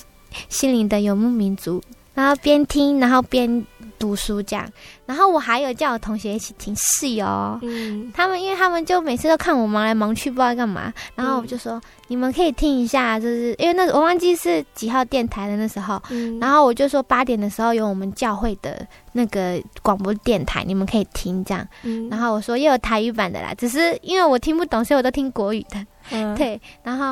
[0.49, 1.83] 心灵的游牧民族，
[2.15, 3.67] 然后边听然后边。
[4.03, 4.69] 读书这样，
[5.07, 7.25] 然后我还有叫我同学一起听室友，
[7.63, 27.05] 嗯，他们因为他们就每次都看我忙来忙去，不知道干嘛，然后我就说、嗯、你们可以听一下，就是因为那我忘记是几号电台的那时候，嗯、然后我就说八点的时候有我们教会的那个广播电台，你们可以听这样，嗯、然后我说也有台语版的啦，只是因为我听不懂，所以我都听国语的，嗯、 对，然后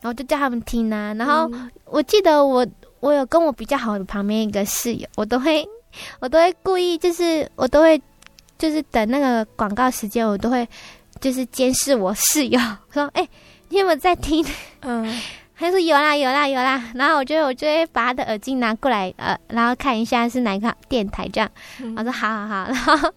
[0.00, 1.48] 然后就叫他们听啊，然后
[1.84, 2.66] 我记得我。
[3.02, 5.66] 我有跟我比较好的旁边一个室友，我都会
[6.20, 8.00] 我都会故意就是我都会
[8.58, 10.68] 就是等那个广告时间，我都会
[11.20, 12.60] 就是监视我室友，
[12.92, 13.28] 说哎、欸，
[13.68, 14.44] 你有没有在听？
[14.80, 15.20] 嗯。
[15.54, 21.48] 他说有啦有啦有啦，然后我就我就会把他的耳机拿过来，呃，然后看一下是哪个电台这样。
[21.80, 23.12] 嗯、我说好好好， 然后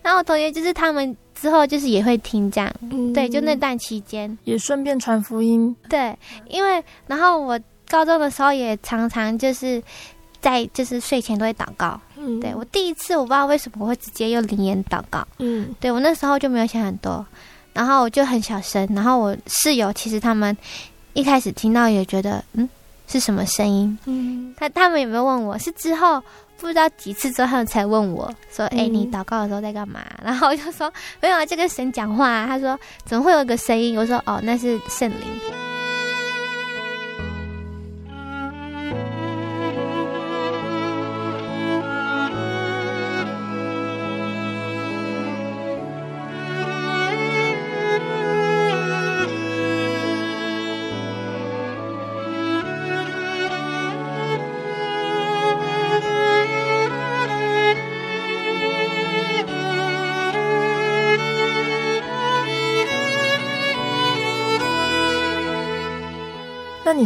[0.00, 5.76] 然后我同学就是他们之后就是也会听这样，嗯、对，就那段期间也顺便传福音。
[5.90, 6.16] 对，
[6.48, 9.82] 因为然后我高中的时候也常常就是
[10.42, 11.98] 在就是睡前都会祷告。
[12.16, 15.26] 嗯，对我第一次我不知道为什么我会直接用灵言祷告。
[15.38, 17.24] 嗯，对我那时候就没有想很多，
[17.72, 20.54] 然后我就很小声，然后我室友其实他们。
[21.14, 22.66] 一开始听到也觉得，嗯，
[23.06, 23.98] 是什么声音？
[24.06, 25.58] 嗯，他他们有没有问我？
[25.58, 26.18] 是之后
[26.58, 35.18] 不知道几次之后才问我说：“哎、你祷告的时候在干嘛？” 然后我就说：“没有啊，这个神讲话。”他说：“怎么会有个声音？”我说：“哦，那是圣灵。”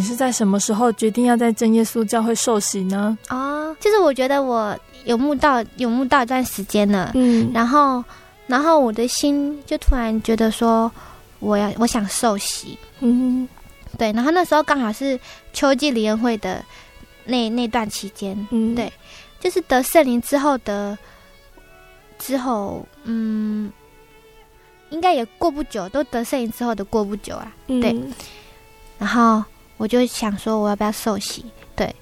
[0.06, 3.18] 是在什么时候决定要在真耶稣教会受洗呢？
[3.28, 8.02] 哦，就是我觉得我有慕道，有慕道一段时间了，嗯，然后，
[8.46, 10.90] 然后我的心就突然觉得说，
[11.40, 13.48] 我要我想受洗，嗯，
[13.98, 15.18] 对，然后那时候刚好是
[15.52, 16.64] 秋季联恩会的
[17.24, 18.92] 那那段期间，嗯，对，
[19.40, 20.96] 就是得圣灵之后的
[22.18, 23.70] 之后，嗯，
[24.90, 27.94] 应该也过不久，都得圣灵之后的过不久啊，嗯、对，
[28.98, 29.44] 然后。
[29.76, 31.44] 我就想说，我要不要受洗？
[31.74, 31.94] 对，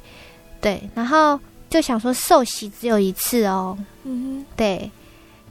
[0.61, 3.77] 对，然后就想说，受洗只有一次哦。
[4.05, 4.91] 嗯哼，对，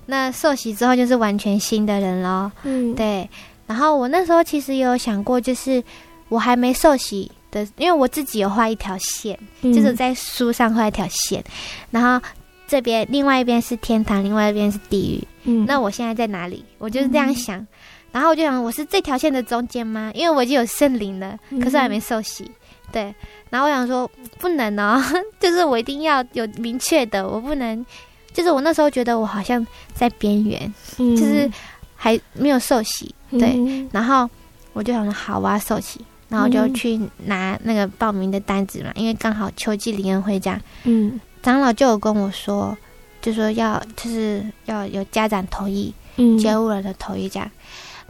[0.06, 2.52] 那受洗之后就是完全新的人了。
[2.64, 3.30] 嗯，对。
[3.66, 5.84] 然后我那时候其实也有想过，就是
[6.30, 11.44] 我还没受洗的，因为我自己有画一条线，嗯、就是在书上画一条线，
[11.90, 12.26] 然后
[12.68, 15.28] 这边另外一边是天堂，另外一边是地狱。
[15.46, 16.64] 嗯，那我现在在哪里？
[16.78, 17.58] 我就是这样想。
[17.60, 17.68] 嗯
[18.14, 20.12] 然后我就想，我是这条线的中间吗？
[20.14, 22.44] 因为我已经有圣灵了，可是还没受洗。
[22.44, 22.54] 嗯、
[22.92, 23.16] 对，
[23.50, 25.04] 然后我想说，不能哦，
[25.42, 27.84] 就是我一定要有明确的，我不能，
[28.32, 31.52] 就是我那时候觉得我好像在边缘，嗯、就是
[31.96, 33.14] 还没有受洗。
[33.32, 34.30] 对，嗯、然后
[34.74, 36.00] 我就想说，好，我要受洗，
[36.30, 40.62] 然后就去拿那个报名的单子嘛，因为刚好秋季灵恩会这样。
[40.84, 42.78] 嗯，长老就有跟我说，
[43.24, 47.50] 就说要就是要有家长同意，嗯，接误人的同意这样。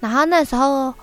[0.04, 0.94] 然后那时候，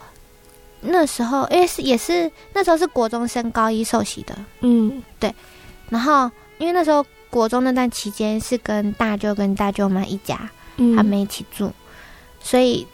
[0.82, 5.34] 那时候，因为是也是那时候是国中升高一受洗的，嗯，对。
[5.88, 10.38] 然后因为那时候国中那段期间是跟大舅跟大舅妈一家，
[10.76, 11.72] 嗯，他们一起住，
[12.42, 12.86] 所以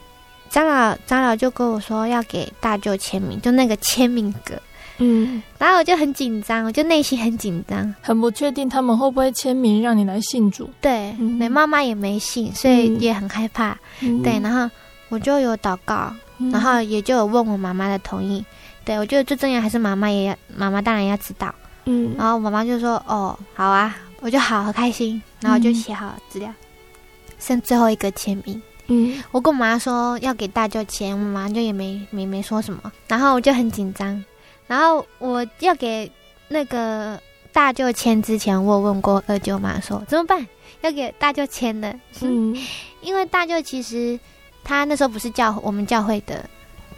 [0.49, 4.55] 张老张老就跟我说要给大舅签名，就那个签名格，
[4.99, 5.43] 嗯。
[5.57, 10.69] 然后我就很紧张，我就内心很紧张，很不确定他们会不会签名让你来信主。
[10.79, 13.77] 对，嗯，对，妈妈也没信，所以也很害怕。
[13.99, 14.73] 嗯，对，然后。
[15.09, 16.13] 我就有祷告，
[16.51, 18.39] 然后也就有问我妈妈的同意。
[18.39, 18.45] 嗯、
[18.85, 21.53] 对，我觉得最重要还是妈妈也要，妈妈当然要知道。
[21.85, 26.51] 嗯，然后妈妈就说：“哦，好啊。”我就好，好开心，然后就写好资料，
[27.37, 28.59] 剩最后一个签名。
[28.87, 32.91] 嗯，我跟我妈说要给大舅签，我妈就也没没没说什么。
[33.07, 34.25] 然后我就很紧张。
[34.65, 36.11] 然后我要给
[36.47, 37.21] 那个
[37.53, 40.45] 大舅签之前，我有问过二舅妈说怎么办？
[40.81, 41.95] 要给大舅签的。
[42.21, 42.57] 嗯，
[43.01, 44.19] 因为大舅其实。
[44.67, 46.43] 他那时候不是教我们教会的，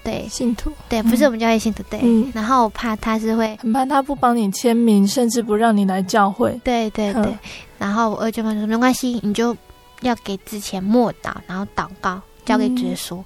[0.04, 2.00] 对信徒，对，不是我们教会信徒，对。
[2.02, 6.60] 嗯、然后我怕他是会很怕他不帮你签名，甚至不让你来教会。
[6.64, 7.24] 对对对。
[7.26, 7.40] 嗯、
[7.78, 9.56] 然后我二舅妈说没关系，你就
[10.02, 13.18] 要给之前默祷，然后祷告交给主耶稣。
[13.18, 13.26] 嗯、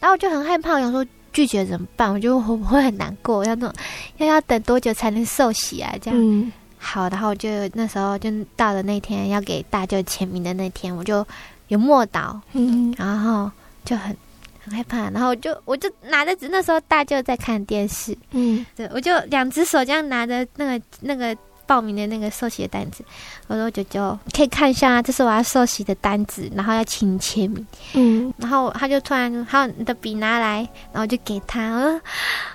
[0.00, 1.02] 然后我就很害怕，我想说
[1.32, 2.12] 拒绝怎么办？
[2.12, 3.42] 我就会不会很难过？
[3.46, 3.72] 要等
[4.18, 5.90] 要要等多久才能受洗啊？
[6.02, 6.20] 这样。
[6.20, 11.26] 嗯、好，然后我就那时候就到了那天要给大舅签名的那天，我就
[11.68, 13.50] 有默祷，嗯，然后。
[13.84, 14.16] 就很
[14.62, 23.04] 很害怕，然后我就我就拿着纸，那时候大舅在看电视，嗯，对，我就两只手这样拿着那个那个报名的那个受洗的单子，
[23.46, 30.58] 我说舅舅可以看一下啊，这是我要受洗的单子，然后要请你签名，嗯，然后他就突然，好，你的笔拿来，
[30.92, 31.90] 然后我就给他，我说，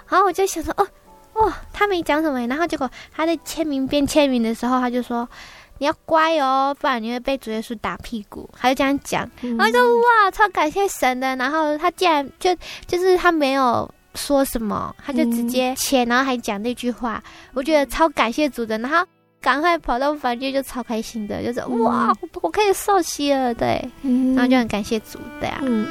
[0.10, 0.88] 然后我就想说，哦
[1.34, 5.28] 哦，他没讲什么，然后结果他在签名边签名的时候，他就说。
[5.78, 8.50] 你要乖哦，不然你会被主耶稣打屁股。
[8.60, 11.36] 他就这样讲，然后就说哇，超感谢神的。
[11.36, 12.56] 然后他竟然就
[12.88, 17.22] 就是他没有说什么，他就直接签，然后还讲那句话，
[17.54, 18.78] 我觉得超感谢主的。
[18.78, 19.06] 然后
[19.42, 25.88] 赶快跑到房间，就超开心的，就是哇，我我可以受洗了，对，嗯，然后就很感谢主，对啊，嗯。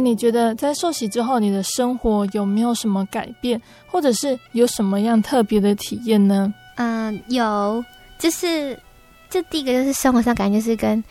[0.00, 6.50] 那你觉得在受洗之后，你的生活有没有什么改变，或者是有什么样特别的体验呢？
[6.76, 7.84] 嗯，有，
[8.18, 8.74] 就是，
[9.28, 11.04] 这第一个就是生活上感觉就是跟，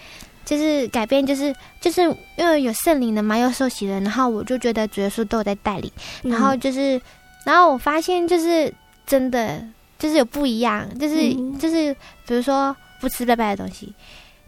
[0.44, 2.02] 就是改变，就是就是
[2.36, 5.92] 因为有圣灵的嘛，又受洗了，然后我就觉得主耶稣都有在带领，
[6.24, 7.02] 然后就是，嗯、
[7.46, 8.74] 然后我发现就是
[9.06, 9.64] 真的
[10.00, 11.94] 就是有不一样，就是、嗯、就是
[12.26, 13.94] 比如说不吃拜拜的东西。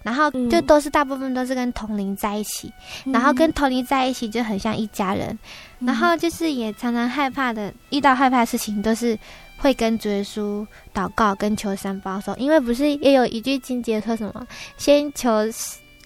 [0.03, 2.71] 然后就都是大部分都是跟同龄在一起，
[3.05, 5.37] 嗯、然后跟同龄在一起就很像一家人，
[5.79, 9.17] 嗯、然后就是也常常害怕的，遇到害怕的事情都是
[9.57, 14.47] 会跟主耶稣祷告，跟求神保守，因为不是也有一句经节说什么，
[14.77, 15.29] 先求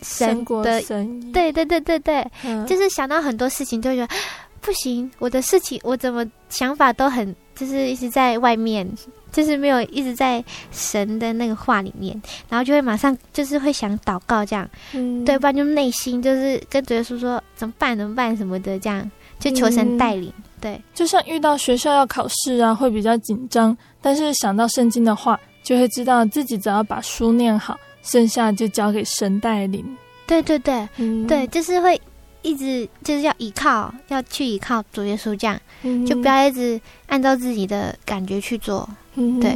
[0.02, 4.14] 神的神，对对对对对，嗯、就是想到很多事情就觉得
[4.60, 8.88] 不行，我的事情我怎么想法都很就是一直在外面。
[9.36, 29.86] 就是没有一直在神的那个话里面，然后就会马上就是会想祷告这样，嗯，对，不然就内心就是跟主耶稣说怎么办怎么办什么的这样，就求神带领，嗯、对，就像遇到学校要考试啊，会比较紧张，但是想到圣经的话，就会知道自己只要把书念好，剩下就交给神带领。
[30.26, 32.00] 对对对，嗯、对，就是会。
[32.42, 38.88] 一直就是要依靠，要去依靠主耶稣，这样、嗯、就不要一直按照自己的感觉去做。
[39.16, 39.55] 嗯、对，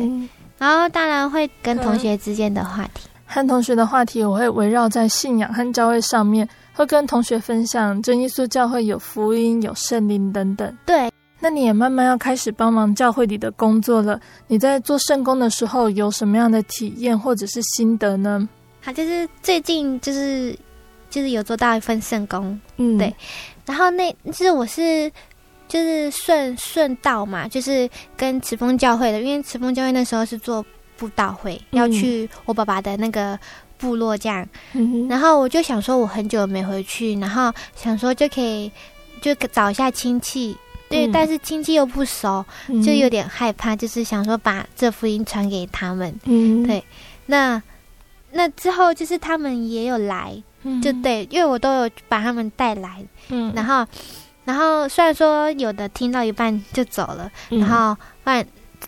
[0.57, 10.77] 然后当然会跟同学之间的话题，和同学的话题，我会围绕在信仰和教会上面，会跟同学分享真耶稣教会有福音、有圣灵等等。
[10.85, 14.19] 对，那你也慢慢要开始帮忙教会里的工作了。
[14.47, 18.47] 你在做圣工的时候有什么样的体验或者是心得呢？
[18.81, 20.57] 好，就是最近就是。
[21.11, 23.11] 就是有做到一份圣工，嗯，对，
[23.65, 25.11] 然后那就是我是
[25.69, 30.65] 就是顺顺道嘛，就是跟慈峰教会的，因为慈峰教会那时候是做
[30.97, 33.39] 布道会，嗯、要去我爸爸的那个
[33.77, 38.69] 部落这样，嗯、然后我就想说，我很久没回去，然后想说就可以
[39.21, 40.57] 就找一下亲戚，
[40.89, 42.43] 对，嗯、但是亲戚又不熟，
[42.83, 46.83] 就有点害怕，就是想说把这福音传给他们，嗯，对，
[47.27, 47.61] 那
[48.31, 50.41] 那之后就是他们也有来。
[50.83, 53.87] 就对，因为我都有把他们带来，嗯，然后，
[54.49, 58.43] 然后虽然说有的听到一半就走了，嗯、然后，还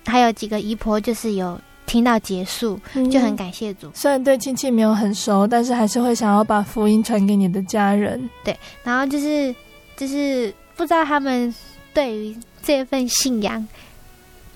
[0.07, 1.55] 还有几个姨婆就是有
[1.85, 3.91] 听到结束，嗯、就很感谢主。
[3.93, 8.27] 虽然对亲戚没有很熟，但是还是会想要把福音传给你的家人。
[8.43, 9.53] 对，然后就是
[9.95, 11.53] 就是不知道他们
[11.93, 13.67] 对于这份信仰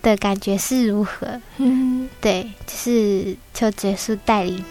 [0.02, 1.40] 的感觉是如何。
[1.58, 4.66] 嗯，对，就是求结束带领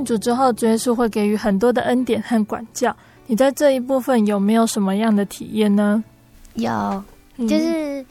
[0.00, 2.94] 信主之后，主耶稣会给予很多的恩典和管教。
[3.26, 6.02] 你在这一部分有没有什么样的体验呢？
[6.54, 7.04] 有，
[7.36, 8.04] 就是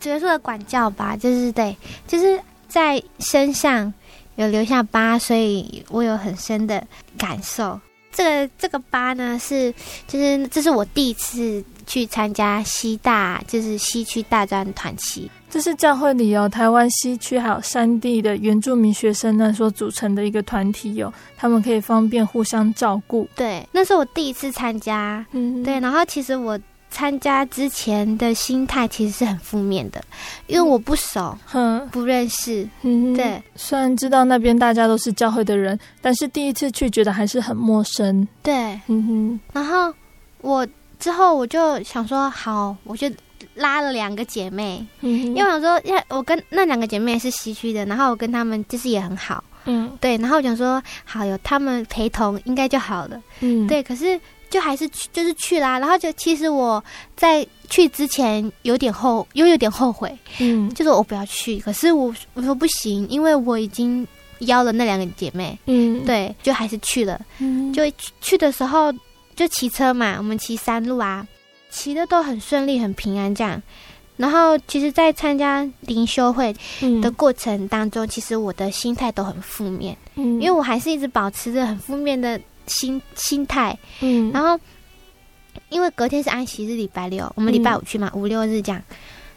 [0.00, 1.76] 主耶稣的管教吧，就是对，
[2.08, 3.92] 就是在身上
[4.34, 6.84] 有留下疤，所以我有很深的
[7.16, 7.80] 感受。
[8.10, 9.72] 这个这个疤呢，是
[10.08, 15.30] 就是这是我第一次去参加西大，就是西区大专团契。
[15.50, 23.26] 这是教会里有台湾西区还有山地的原住民学生呢所组成的一个团体哦，他们可以方便互相照顾。
[23.34, 25.80] 对，那是我第一次参加，嗯，对。
[25.80, 26.58] 然后其实我
[26.90, 30.04] 参加之前的心态其实是很负面的，
[30.48, 33.42] 因为我不熟，嗯，不认识，嗯，对。
[33.56, 38.28] 虽然知道那边大家都是教会的人，但是第一次去觉得还是很陌生。
[38.42, 39.40] 对，嗯哼。
[39.54, 39.94] 然后
[40.42, 40.66] 我
[40.98, 43.10] 之后我就想说，好，我就。
[43.58, 56.82] 拉了两个姐妹，嗯、因为我想说，因为我跟那两个姐妹是西区的，然后我跟她们就是也很好，嗯，对，然后我想说，好有他们陪同应该就好了，嗯，对，可是就还是去，就是去啦，然后就其实我
[57.16, 64.06] 在去之前有点后，又有点后悔，嗯，就是我不要去，可是我我说不行，因为我已经
[64.40, 67.82] 邀了那两个姐妹，嗯，对，就还是去了，嗯，就
[68.20, 68.92] 去的时候
[69.34, 71.26] 就骑车嘛，我们骑山路啊。
[71.78, 73.62] 骑的都很顺利，很平安，这样。
[74.16, 76.52] 然后其实，在参加灵修会
[77.00, 84.58] 的过程当中，嗯、其实我的心态都很负面，嗯，因为我还是一直保持着很负面的心心态，嗯，然后
[85.68, 88.82] 因为隔天是安息日，礼拜六，我们礼拜五去嘛，嗯、五六日这样，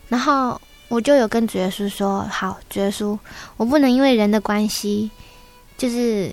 [0.10, 3.16] 然后我就有跟主耶稣说，好，主耶稣，
[3.58, 5.12] 我不能因为人的关系，
[5.78, 6.32] 就是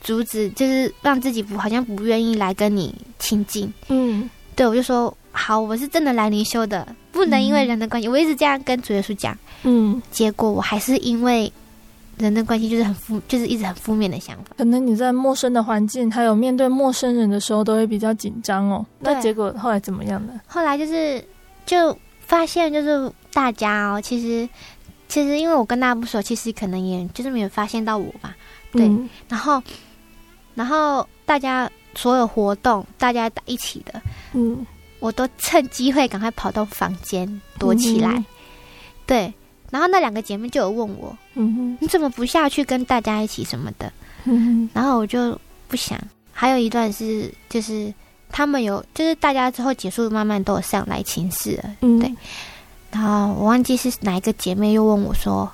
[0.00, 5.12] 阻止，就是让自己不好像不愿意来跟你亲近，嗯，对，我就说。
[5.40, 8.06] 好，我是真的来灵修的，不能因为人的关系。
[8.06, 11.50] 嗯、我一直这样跟主耶稣讲，嗯，结果我还是因为
[12.18, 14.54] 人的关系，就是很负，就是一直很负面的想法。
[14.58, 18.84] 可能你在陌生的环境，还有面对陌生人的时候，都会比较紧张哦。
[18.98, 20.38] 那结果后来怎么样呢？
[20.46, 21.24] 后来就是
[21.64, 24.46] 就发现，就是大家哦，其实
[25.08, 28.36] 其实因为我跟大家不熟，其实可能也就是没有发现到我吧。
[28.72, 29.60] 对，嗯、然后
[30.54, 34.00] 然后大家所有活动，大家一起的，
[34.34, 34.64] 嗯。
[35.00, 38.24] 我都趁机会赶快跑到房间躲起来，嗯、
[39.06, 39.34] 对。
[39.70, 43.92] 然后那两个姐妹就有问我：“嗯哼，你怎么不下去跟大家一起什么的？”
[44.24, 44.68] 嗯。
[44.74, 45.38] 然后我就
[45.68, 45.98] 不想。
[46.32, 47.92] 还有一段是，就是
[48.30, 52.14] 他们有，就是大家之后结束，慢慢都有上来寝室了，嗯、对。
[52.90, 55.50] 然后我忘记是哪一个姐妹又问我说：“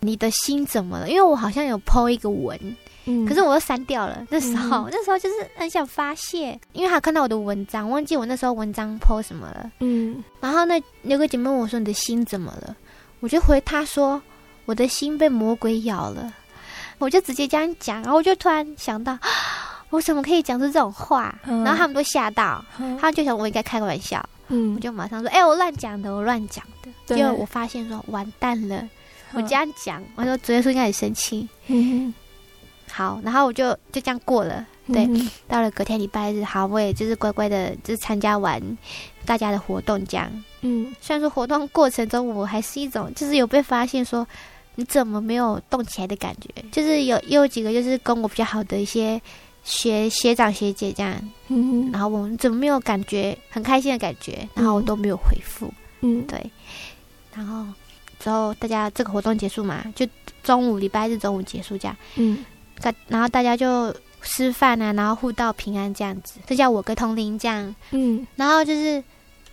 [0.00, 2.58] 你的心怎么了？”因为我好像有 po 一个文。
[3.06, 4.26] 嗯，可是我又删掉了。
[4.28, 9.70] 那时候，嗯、那时候就是很想发泄，因为他看到我的文章，忘记我那时候文章 po 什么了。
[9.80, 12.76] 嗯，然后那有个姐妹问我说：“你的心怎么了？”
[13.20, 14.20] 我就回她说
[14.66, 16.32] ：“我的心被魔鬼咬了。”
[16.98, 19.18] 我就直接这样讲，然后我就突然想到，
[19.90, 21.38] 我怎么可以讲出这种话？
[21.44, 24.26] 嗯、然后他们都吓到，嗯、他们就想我应该开个玩笑。
[24.48, 26.90] 嗯，我就马上说：“哎、欸，我乱讲的，我乱讲的。
[27.06, 28.88] 对”结果我发现说完蛋了，
[29.32, 31.46] 我这样讲，我说主耶稣应该很生气。
[32.96, 34.66] 嗯好，然后我就就这样过了。
[34.86, 38.58] 对，嗯、到了隔天礼拜日，好，我也就是乖乖的，就是参加完
[39.26, 40.30] 大家的活动，这样。
[40.62, 44.26] 嗯，虽然说活动过程中，我还是一种，就是有被发现说
[44.76, 49.20] 你怎么没有动起来的感觉，就是有有几个就是跟我比较好的一些
[49.62, 51.12] 学学长学姐这样，
[51.48, 55.70] 嗯哼，然后我们怎么没有感觉很开心的感觉，然后我都没有回复。
[56.00, 56.50] 嗯，对，
[57.34, 57.66] 然后
[58.20, 60.06] 之后大家这个活动结束嘛，就
[60.42, 61.96] 中午礼拜日中午结束这样。
[62.14, 62.44] 嗯。
[63.08, 67.74] 然后大家就吃饭啊，然后互道平安这样子，这叫我跟同龄这样。
[67.90, 69.02] 嗯，然后就是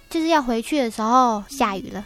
[0.10, 2.04] 就是要回去的时候下雨了，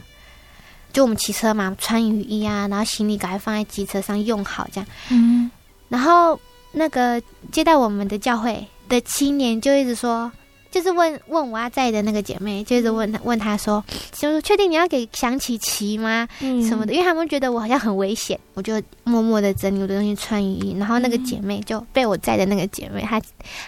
[0.94, 4.88] 就我们骑车嘛，穿雨衣啊，然后行李赶快放在机车上用好这样。
[5.10, 5.50] 嗯，
[5.90, 6.40] 然后
[6.72, 10.32] 那个接待我们的教会的青年就一直说。
[10.78, 16.28] 就是问问我要在的那个姐妹，就是问她问她说，就是确定你要给祥琪骑吗？
[16.40, 20.78] 嗯，什么的，因为他们觉得我好像很危险，我就默默的整理我的东西，穿雨衣。
[20.78, 23.20] 然后那个姐妹就被我在的那个姐妹，她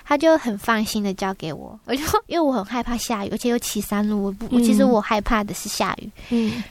[0.05, 1.79] 她就很放心的交给我。
[1.85, 6.11] 我就因为我很害怕下雨，而且又骑山路，我不，我其实我害怕的是下雨。
[6.29, 6.63] 嗯，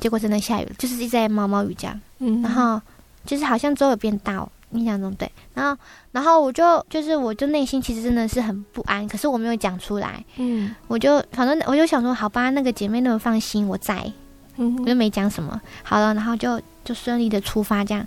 [0.00, 2.00] 结果真的下雨了，就是一直在毛毛雨这样。
[2.18, 2.82] 嗯，然后
[3.24, 4.50] 就是好像周围变大哦。
[4.72, 5.80] 印象中对，然后
[6.12, 10.22] 然后我就就是我就内心其实真的是很不安，可是我没有讲出来。
[10.36, 14.12] 嗯，我就反正我就想说，好吧，那个姐妹那么放心，我在，
[14.56, 15.58] 嗯，我就没讲什么。
[15.82, 18.06] 好了，然后就就顺利的出发这样。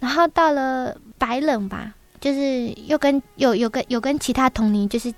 [0.00, 5.14] 然后到了白冷吧，就是又跟有有跟有跟其他同龄就是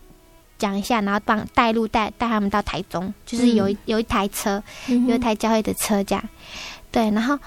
[0.59, 6.29] 讲一下，然后帮带路带带他们到台中，就是有有一台车，有一台教会的车这样。
[6.91, 7.39] 对，然后。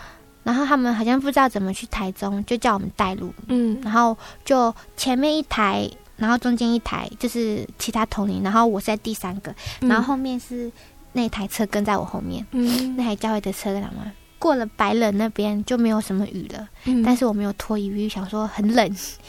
[0.43, 3.33] 然后他们好像不知道怎么去台中，就叫我们带路。
[3.47, 10.69] 嗯，然后就前面一台，然后中间一台，就是其他同龄，然后我是在第三个，然后后面是
[11.13, 12.45] 那台车跟在我后面。
[12.51, 14.11] 嗯，那台教会的车，知道吗？
[14.37, 16.67] 过了白冷那边就没有什么雨了。
[16.83, 18.85] 嗯，但是我没有脱衣服，想说很冷。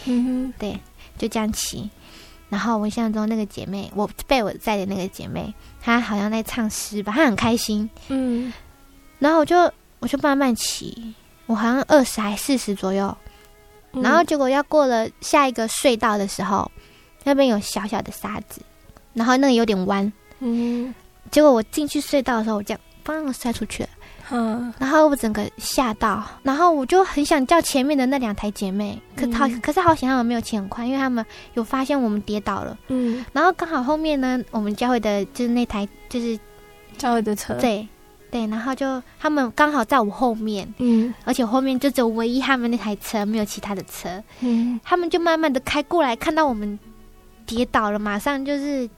[0.07, 0.81] 嗯哼，对，
[1.17, 1.89] 就这样骑。
[2.49, 7.89] 然后我印象中那个姐妹，我被我载的那个姐妹，她好像在唱诗吧，她很开心。
[8.09, 8.53] 嗯，
[9.21, 9.73] 然后我就。
[10.05, 11.15] 我就慢慢骑，
[11.47, 13.17] 我好像二十还四十左右，
[13.95, 16.71] 嗯、然后结果要过了下一个隧道的时候，
[17.23, 18.61] 那边有小小的沙子，
[19.15, 20.95] 然后那个有点弯，嗯，
[21.31, 23.89] 结果我进去隧道的时候，我这样砰摔出去了，
[24.31, 31.25] 嗯，然后我整个吓到，然后我就很想叫前面的那两台姐妹，可好，可是好险他们没有骑很快，因为他们
[31.55, 36.39] 有发现我们跌倒了，嗯，然后刚好后面呢，我们教会的就是那台就是
[36.99, 37.89] 教会的车，对。
[38.35, 46.77] 对，然后就他们刚好在我后面，嗯，而且后面就只有唯一他们那台车，没有其他的车，嗯，他们就慢慢的开过来，看到我们
[47.47, 48.91] 跌倒了，马上就是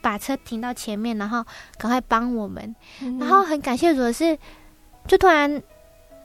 [0.00, 1.44] 把车停到前面，然后
[1.76, 4.38] 赶快帮我们，嗯、然后很感谢主的是，
[5.06, 5.62] 就突然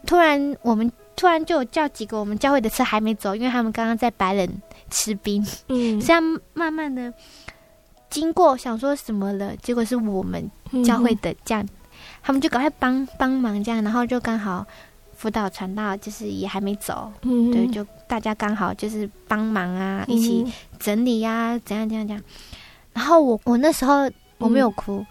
[0.06, 4.50] 突然我们突然就有叫几个我们教会的车还没走，因为他们刚刚在白人
[4.90, 7.14] 吃冰，嗯，这样慢慢的。
[8.10, 10.50] 经过想说什么了，结果是我们
[10.86, 11.70] 教会的这样，嗯、
[12.24, 14.66] 他们就赶快帮帮忙这样，然后就刚好
[15.16, 20.46] 辅导传道就是也还没走，嗯、对，就大家刚好就是帮忙啊，一起
[20.80, 22.24] 整理呀、啊，怎样怎样怎样。
[22.94, 25.06] 然后我我那时候我没有哭，嗯、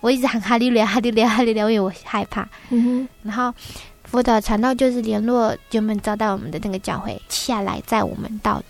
[0.00, 2.48] 我一直喊哈利路亚哈利路亚哈利路亚，因为我害怕。
[2.70, 3.52] 嗯、然后
[4.04, 8.62] 辅导传道就是联络原本招待我们的那个教会下来载我们到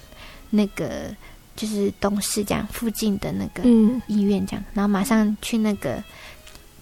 [0.50, 1.14] 那个。
[1.56, 3.68] 就是东市这样附近的那个
[4.06, 6.02] 医院这样，嗯、然后马上去那个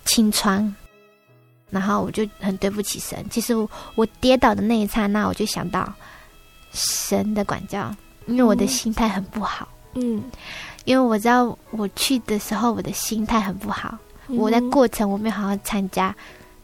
[0.08, 0.74] 清窗，
[1.70, 3.24] 然后我就很对不起神。
[3.30, 5.92] 其实我，我跌倒的那一刹那，我就想到
[6.72, 7.94] 神的管教，
[8.26, 9.68] 因为我的心态很不好。
[9.94, 10.22] 嗯，
[10.84, 13.96] 因为我知道我去的时候，我的心态很不好。
[14.26, 16.14] 嗯、我在过程我没有好好参加，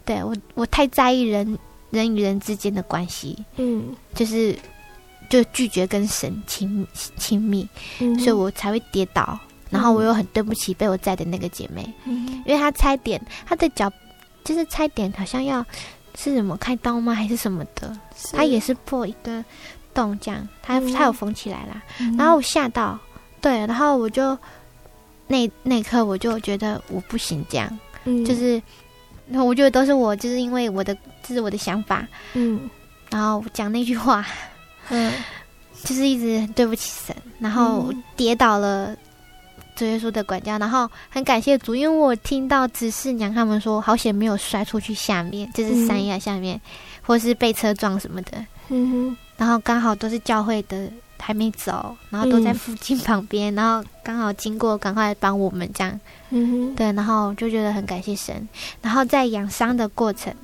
[0.05, 1.59] 对我我太在意人
[1.91, 3.45] 人与人之间的关系。
[3.57, 4.59] 嗯，就是。
[5.31, 6.87] 就拒绝跟神亲
[7.17, 7.67] 亲密，
[7.99, 9.37] 嗯、所以我才会跌倒。
[9.75, 13.93] 然后我又很对不起被我载的那个姐妹，嗯、因为她踩点，她的脚
[14.45, 15.67] 就是踩点，好像要
[16.15, 17.13] 是什么开刀吗？
[17.13, 17.93] 还是什么的？
[18.33, 19.45] 她也是破一个
[19.93, 21.83] 洞，这样，她她有缝起来啦。
[21.99, 22.97] 嗯、然后我吓到，
[23.41, 24.39] 对，然后我就
[25.27, 28.63] 那那一刻我就觉得我不行，这样，嗯、就是，
[29.29, 32.71] 然后我觉得都是我，就是因为我的这是我的想法，嗯，
[33.11, 34.25] 然后讲那句话。
[34.91, 35.11] 嗯，
[35.83, 38.95] 就是一直对不起神，然后跌倒了
[39.75, 46.61] 主耶稣的管教，然后很感谢主，因为我听到执事娘他们说，好险没有摔出去下面，就是山崖下面，嗯、
[47.03, 48.45] 或是被车撞什么的。
[48.69, 56.01] 嗯哼，然后刚好都是教会的还没走，然后都在附近旁边，嗯、然后刚好经过，赶快帮我们这样。
[56.31, 58.49] 嗯哼，对，然后就觉得很感谢神，
[58.81, 60.35] 然后在养伤的过程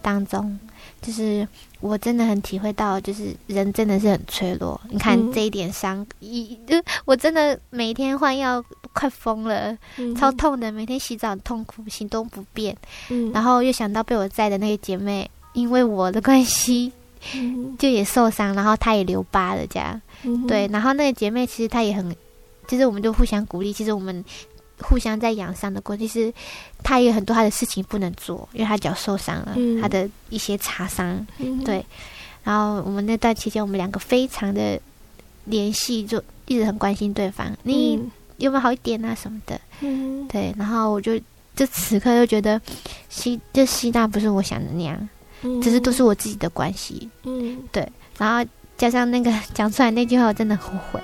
[0.00, 0.58] 当中，
[1.00, 1.46] 就是。
[1.80, 4.80] 我真的很体会到，就是人真的是很脆弱。
[4.90, 8.62] 你看这一点伤，一就、嗯、我真的每天换药
[8.92, 10.72] 快疯了，嗯、超痛的。
[10.72, 12.76] 每天洗澡很痛苦，行动不便。
[13.10, 16.92] 嗯、然后又想到被我载的那个姐妹，因为我的关系，
[17.34, 20.00] 嗯、就也受伤，然后她也留疤了，这样。
[20.24, 22.14] 嗯、对，然后那个姐妹其实她也很，
[22.66, 23.72] 其实我们就互相鼓励。
[23.72, 24.24] 其实我们。
[24.80, 26.32] 互相在养伤的过程，其实
[26.82, 31.84] 他也有很多他的事情不能做，因为他脚受伤了，嗯、他的一些擦伤，嗯、对。
[32.44, 34.80] 然后我们那段期间，我们两个非常的
[35.44, 37.46] 联系，就一直很关心对方。
[37.48, 38.00] 嗯、你
[38.38, 39.14] 有没有好一点啊？
[39.14, 39.60] 什么的？
[39.80, 40.54] 嗯、对。
[40.56, 41.18] 然后我就
[41.54, 42.58] 就此刻就觉得，
[43.10, 45.08] 希就希娜不是我想的那样，
[45.42, 47.10] 嗯、只是都是我自己的关系。
[47.24, 47.86] 嗯，对。
[48.16, 48.48] 然后
[48.78, 51.00] 加上那个讲出来那句话，我真的后悔。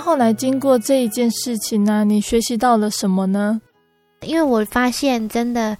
[0.00, 3.60] 后来经过这一件事情呢，你学习到了什么呢？
[4.22, 5.76] 因为我发现，真的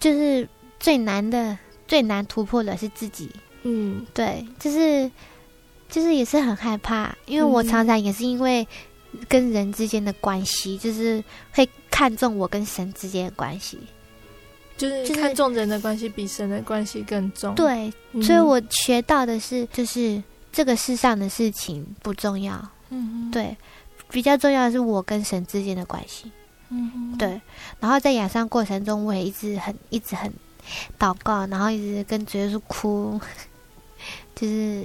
[0.00, 0.48] 就是
[0.80, 1.56] 最难的、
[1.86, 3.30] 最难突破的是自己。
[3.62, 5.10] 嗯，对，就是
[5.88, 8.66] 就是也是很害怕，因为我常常也是因为
[9.28, 13.78] 跟人之间的关系，就是会看重我跟神之间的关系，
[14.76, 17.54] 就是看重人的关系比神的关系更重。
[17.54, 17.92] 对，
[18.22, 22.60] 所以我学到的是，就是这个世上的事情不重要。
[22.94, 23.56] 嗯，对，
[24.10, 26.30] 比较重要的是我跟神之间的关系。
[26.68, 27.40] 嗯，对。
[27.80, 30.30] 然后在养伤过程中，我也一直很、一直很
[30.98, 33.18] 祷告，然后一直跟主耶稣哭。
[34.36, 34.84] 就是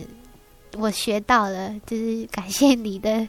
[0.77, 3.27] 我学到了，就是感谢你的、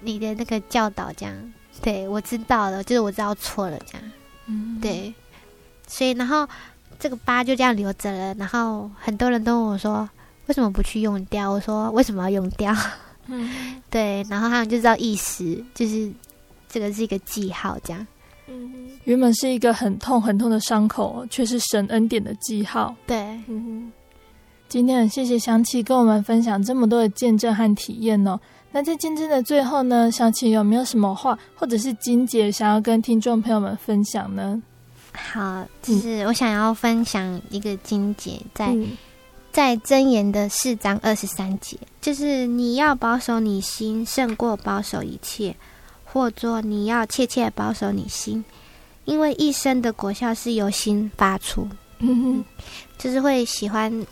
[0.00, 1.52] 你的那个教导，这样。
[1.80, 4.12] 对，我知道了，就是我知道错了，这样。
[4.46, 5.12] 嗯，对。
[5.88, 6.48] 所以，然后
[6.98, 8.34] 这个疤就这样留着了。
[8.34, 10.08] 然后很多人都问我说
[10.46, 12.72] ：“为什么不去用掉？”我说：“为什么要用掉？”
[13.26, 13.48] 嗯，
[13.90, 16.10] 对，然后他们就知道意识，就是
[16.68, 18.06] 这个是一个记号，这样。
[18.48, 22.94] 嗯，原本是一个很痛很痛的伤口，却是神恩典的记号。
[23.06, 23.92] 对，嗯哼。
[24.68, 28.40] 今天很谢谢香琪跟我们分享这么多的见证和体验哦。
[28.70, 34.62] 那在见证的最后呢，香琪有没有什么话或者是金姐想要跟听众朋友们分享呢？
[35.12, 38.74] 好，就是我想要分享一个金姐，在
[39.52, 45.54] 在箴言的四章二十三节，就是你要保守你心胜过保守一切，
[46.04, 48.42] 或作你要切切保守你心，
[49.04, 51.68] 因为一生的果效是由心发出。
[51.98, 52.42] 嗯，
[52.96, 54.06] 就是会喜欢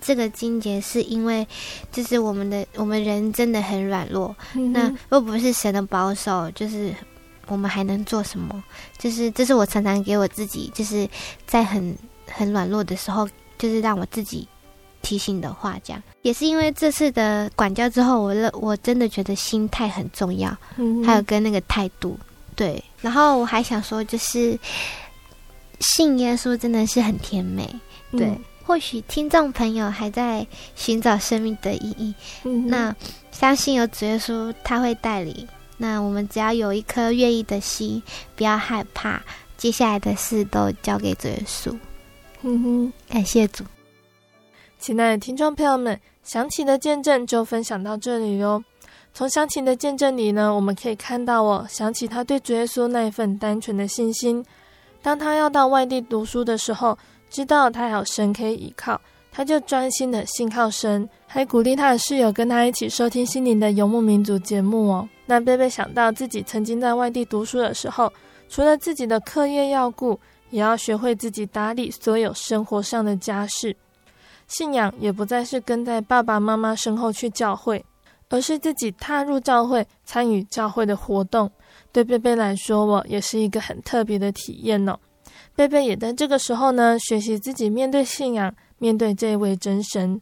[0.00, 1.46] 这个经节，是因为
[1.92, 4.34] 就是我们的我们人真的很软弱。
[4.54, 6.92] 嗯、那若不是神的保守，就是
[7.46, 8.60] 我们还能做什么？
[8.98, 11.08] 就是这是我常常给我自己，就是
[11.46, 11.96] 在很
[12.26, 14.48] 很软弱的时候，就是让我自己。
[15.04, 22.18] 提醒的话，这样也是因为这次的管教之后，我我真的觉得心态很重要，嗯，还有跟那个态度，
[22.56, 22.82] 对。
[23.02, 24.58] 然后我还想说，就是
[25.80, 27.68] 信耶稣真的是很甜美，
[28.12, 28.26] 对。
[28.26, 30.44] 嗯、或许听众朋友还在
[30.74, 32.96] 寻找生命的意义，嗯，那
[33.30, 35.46] 相信有主耶稣他会带领。
[35.76, 38.02] 那我们只要有一颗愿意的心，
[38.34, 39.20] 不要害怕，
[39.58, 41.76] 接下来的事都交给主耶稣。
[42.42, 43.64] 嗯哼，感谢主。
[44.86, 48.62] 亲爱的听众朋友们，祥琪的见证就分享到这里哟。
[49.14, 54.44] 从祥琪的见证里呢，我们可以看到哦，祥琪他对主耶稣那一份单纯的信心。
[55.00, 56.98] 当他要到外地读书的时候，
[57.30, 59.00] 知道他还有神可以依靠，
[59.32, 65.08] 他就专心的信靠神，还鼓励他的室友跟他一起收听心灵的游牧民族节目哦。
[65.24, 68.12] 那贝贝想到自己曾经在外地读书的时候，
[68.50, 70.20] 除了自己的课业要顾，
[70.50, 73.74] 也要学会自己打理所有生活上的家事。
[74.46, 77.84] 信仰也不再是跟在爸爸妈妈身后去教会，
[78.28, 81.50] 而是自己踏入教会，参与教会的活动。
[81.92, 84.98] 对贝贝来说，我也是一个很特别的体验呢。
[85.54, 90.20] 贝贝也在这个时候呢，学习自己面对信仰，面对这位真神。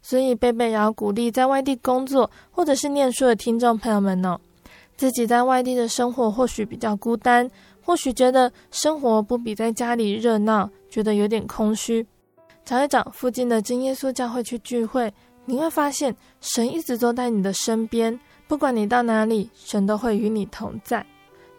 [0.00, 4.40] 所以，贝贝也要鼓励在外地工作或者是念书的听众朋友们呢，
[4.96, 7.50] 自己在外地的生活或许比较孤单，
[7.82, 12.06] 或许觉得生活不比在家里热闹，觉得有点空虚。
[12.64, 15.12] 找一找附近的真耶稣教会去聚会，
[15.44, 21.04] 你会发现神一直都在你的身边，不管你到哪里，神都会与你同在。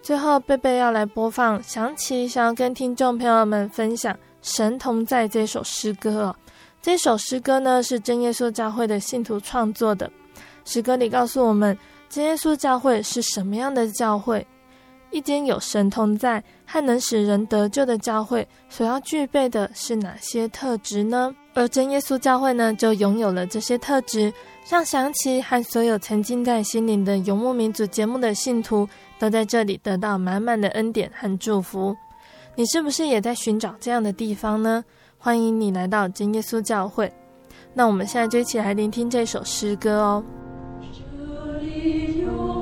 [0.01, 6.35] 最后，贝贝要来播放想起想要跟听众朋友们分享《神同在》这首诗歌哦。
[6.81, 10.09] 这首诗歌呢是真耶稣教会的信徒创作的，
[10.65, 11.77] 诗歌里告诉我们
[12.09, 14.45] 真耶稣教会是什么样的教会。
[15.11, 21.35] 一间有神同在和能使人得救的教会所要具备的是哪些特质呢？
[21.53, 24.31] 而真耶稣教会呢，就拥有了这些特质，
[24.69, 28.87] 让想起和所有沉浸在心灵的游牧民族节目的信徒
[29.19, 31.93] 都在这里得到满满的恩典和祝福。
[32.55, 34.81] 你是不是也在寻找这样的地方呢？
[35.17, 37.11] 欢迎你来到真耶稣教会。
[37.73, 40.23] 那我们现在就一起来聆听这首诗歌哦。
[40.81, 42.61] 这里有。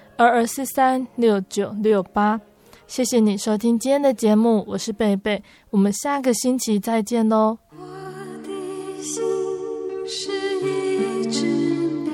[0.17, 2.39] 二二四三六九六八。
[2.87, 5.41] 谢谢你收听今天的节目我是贝贝。
[5.69, 7.77] 我们下个星期再见喽我
[8.43, 9.23] 的心
[10.05, 11.45] 是一只
[12.03, 12.11] 鸟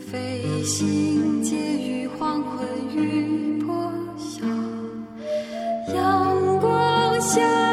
[0.00, 4.44] 飞行介于黄昏与破晓
[5.94, 7.65] 阳光下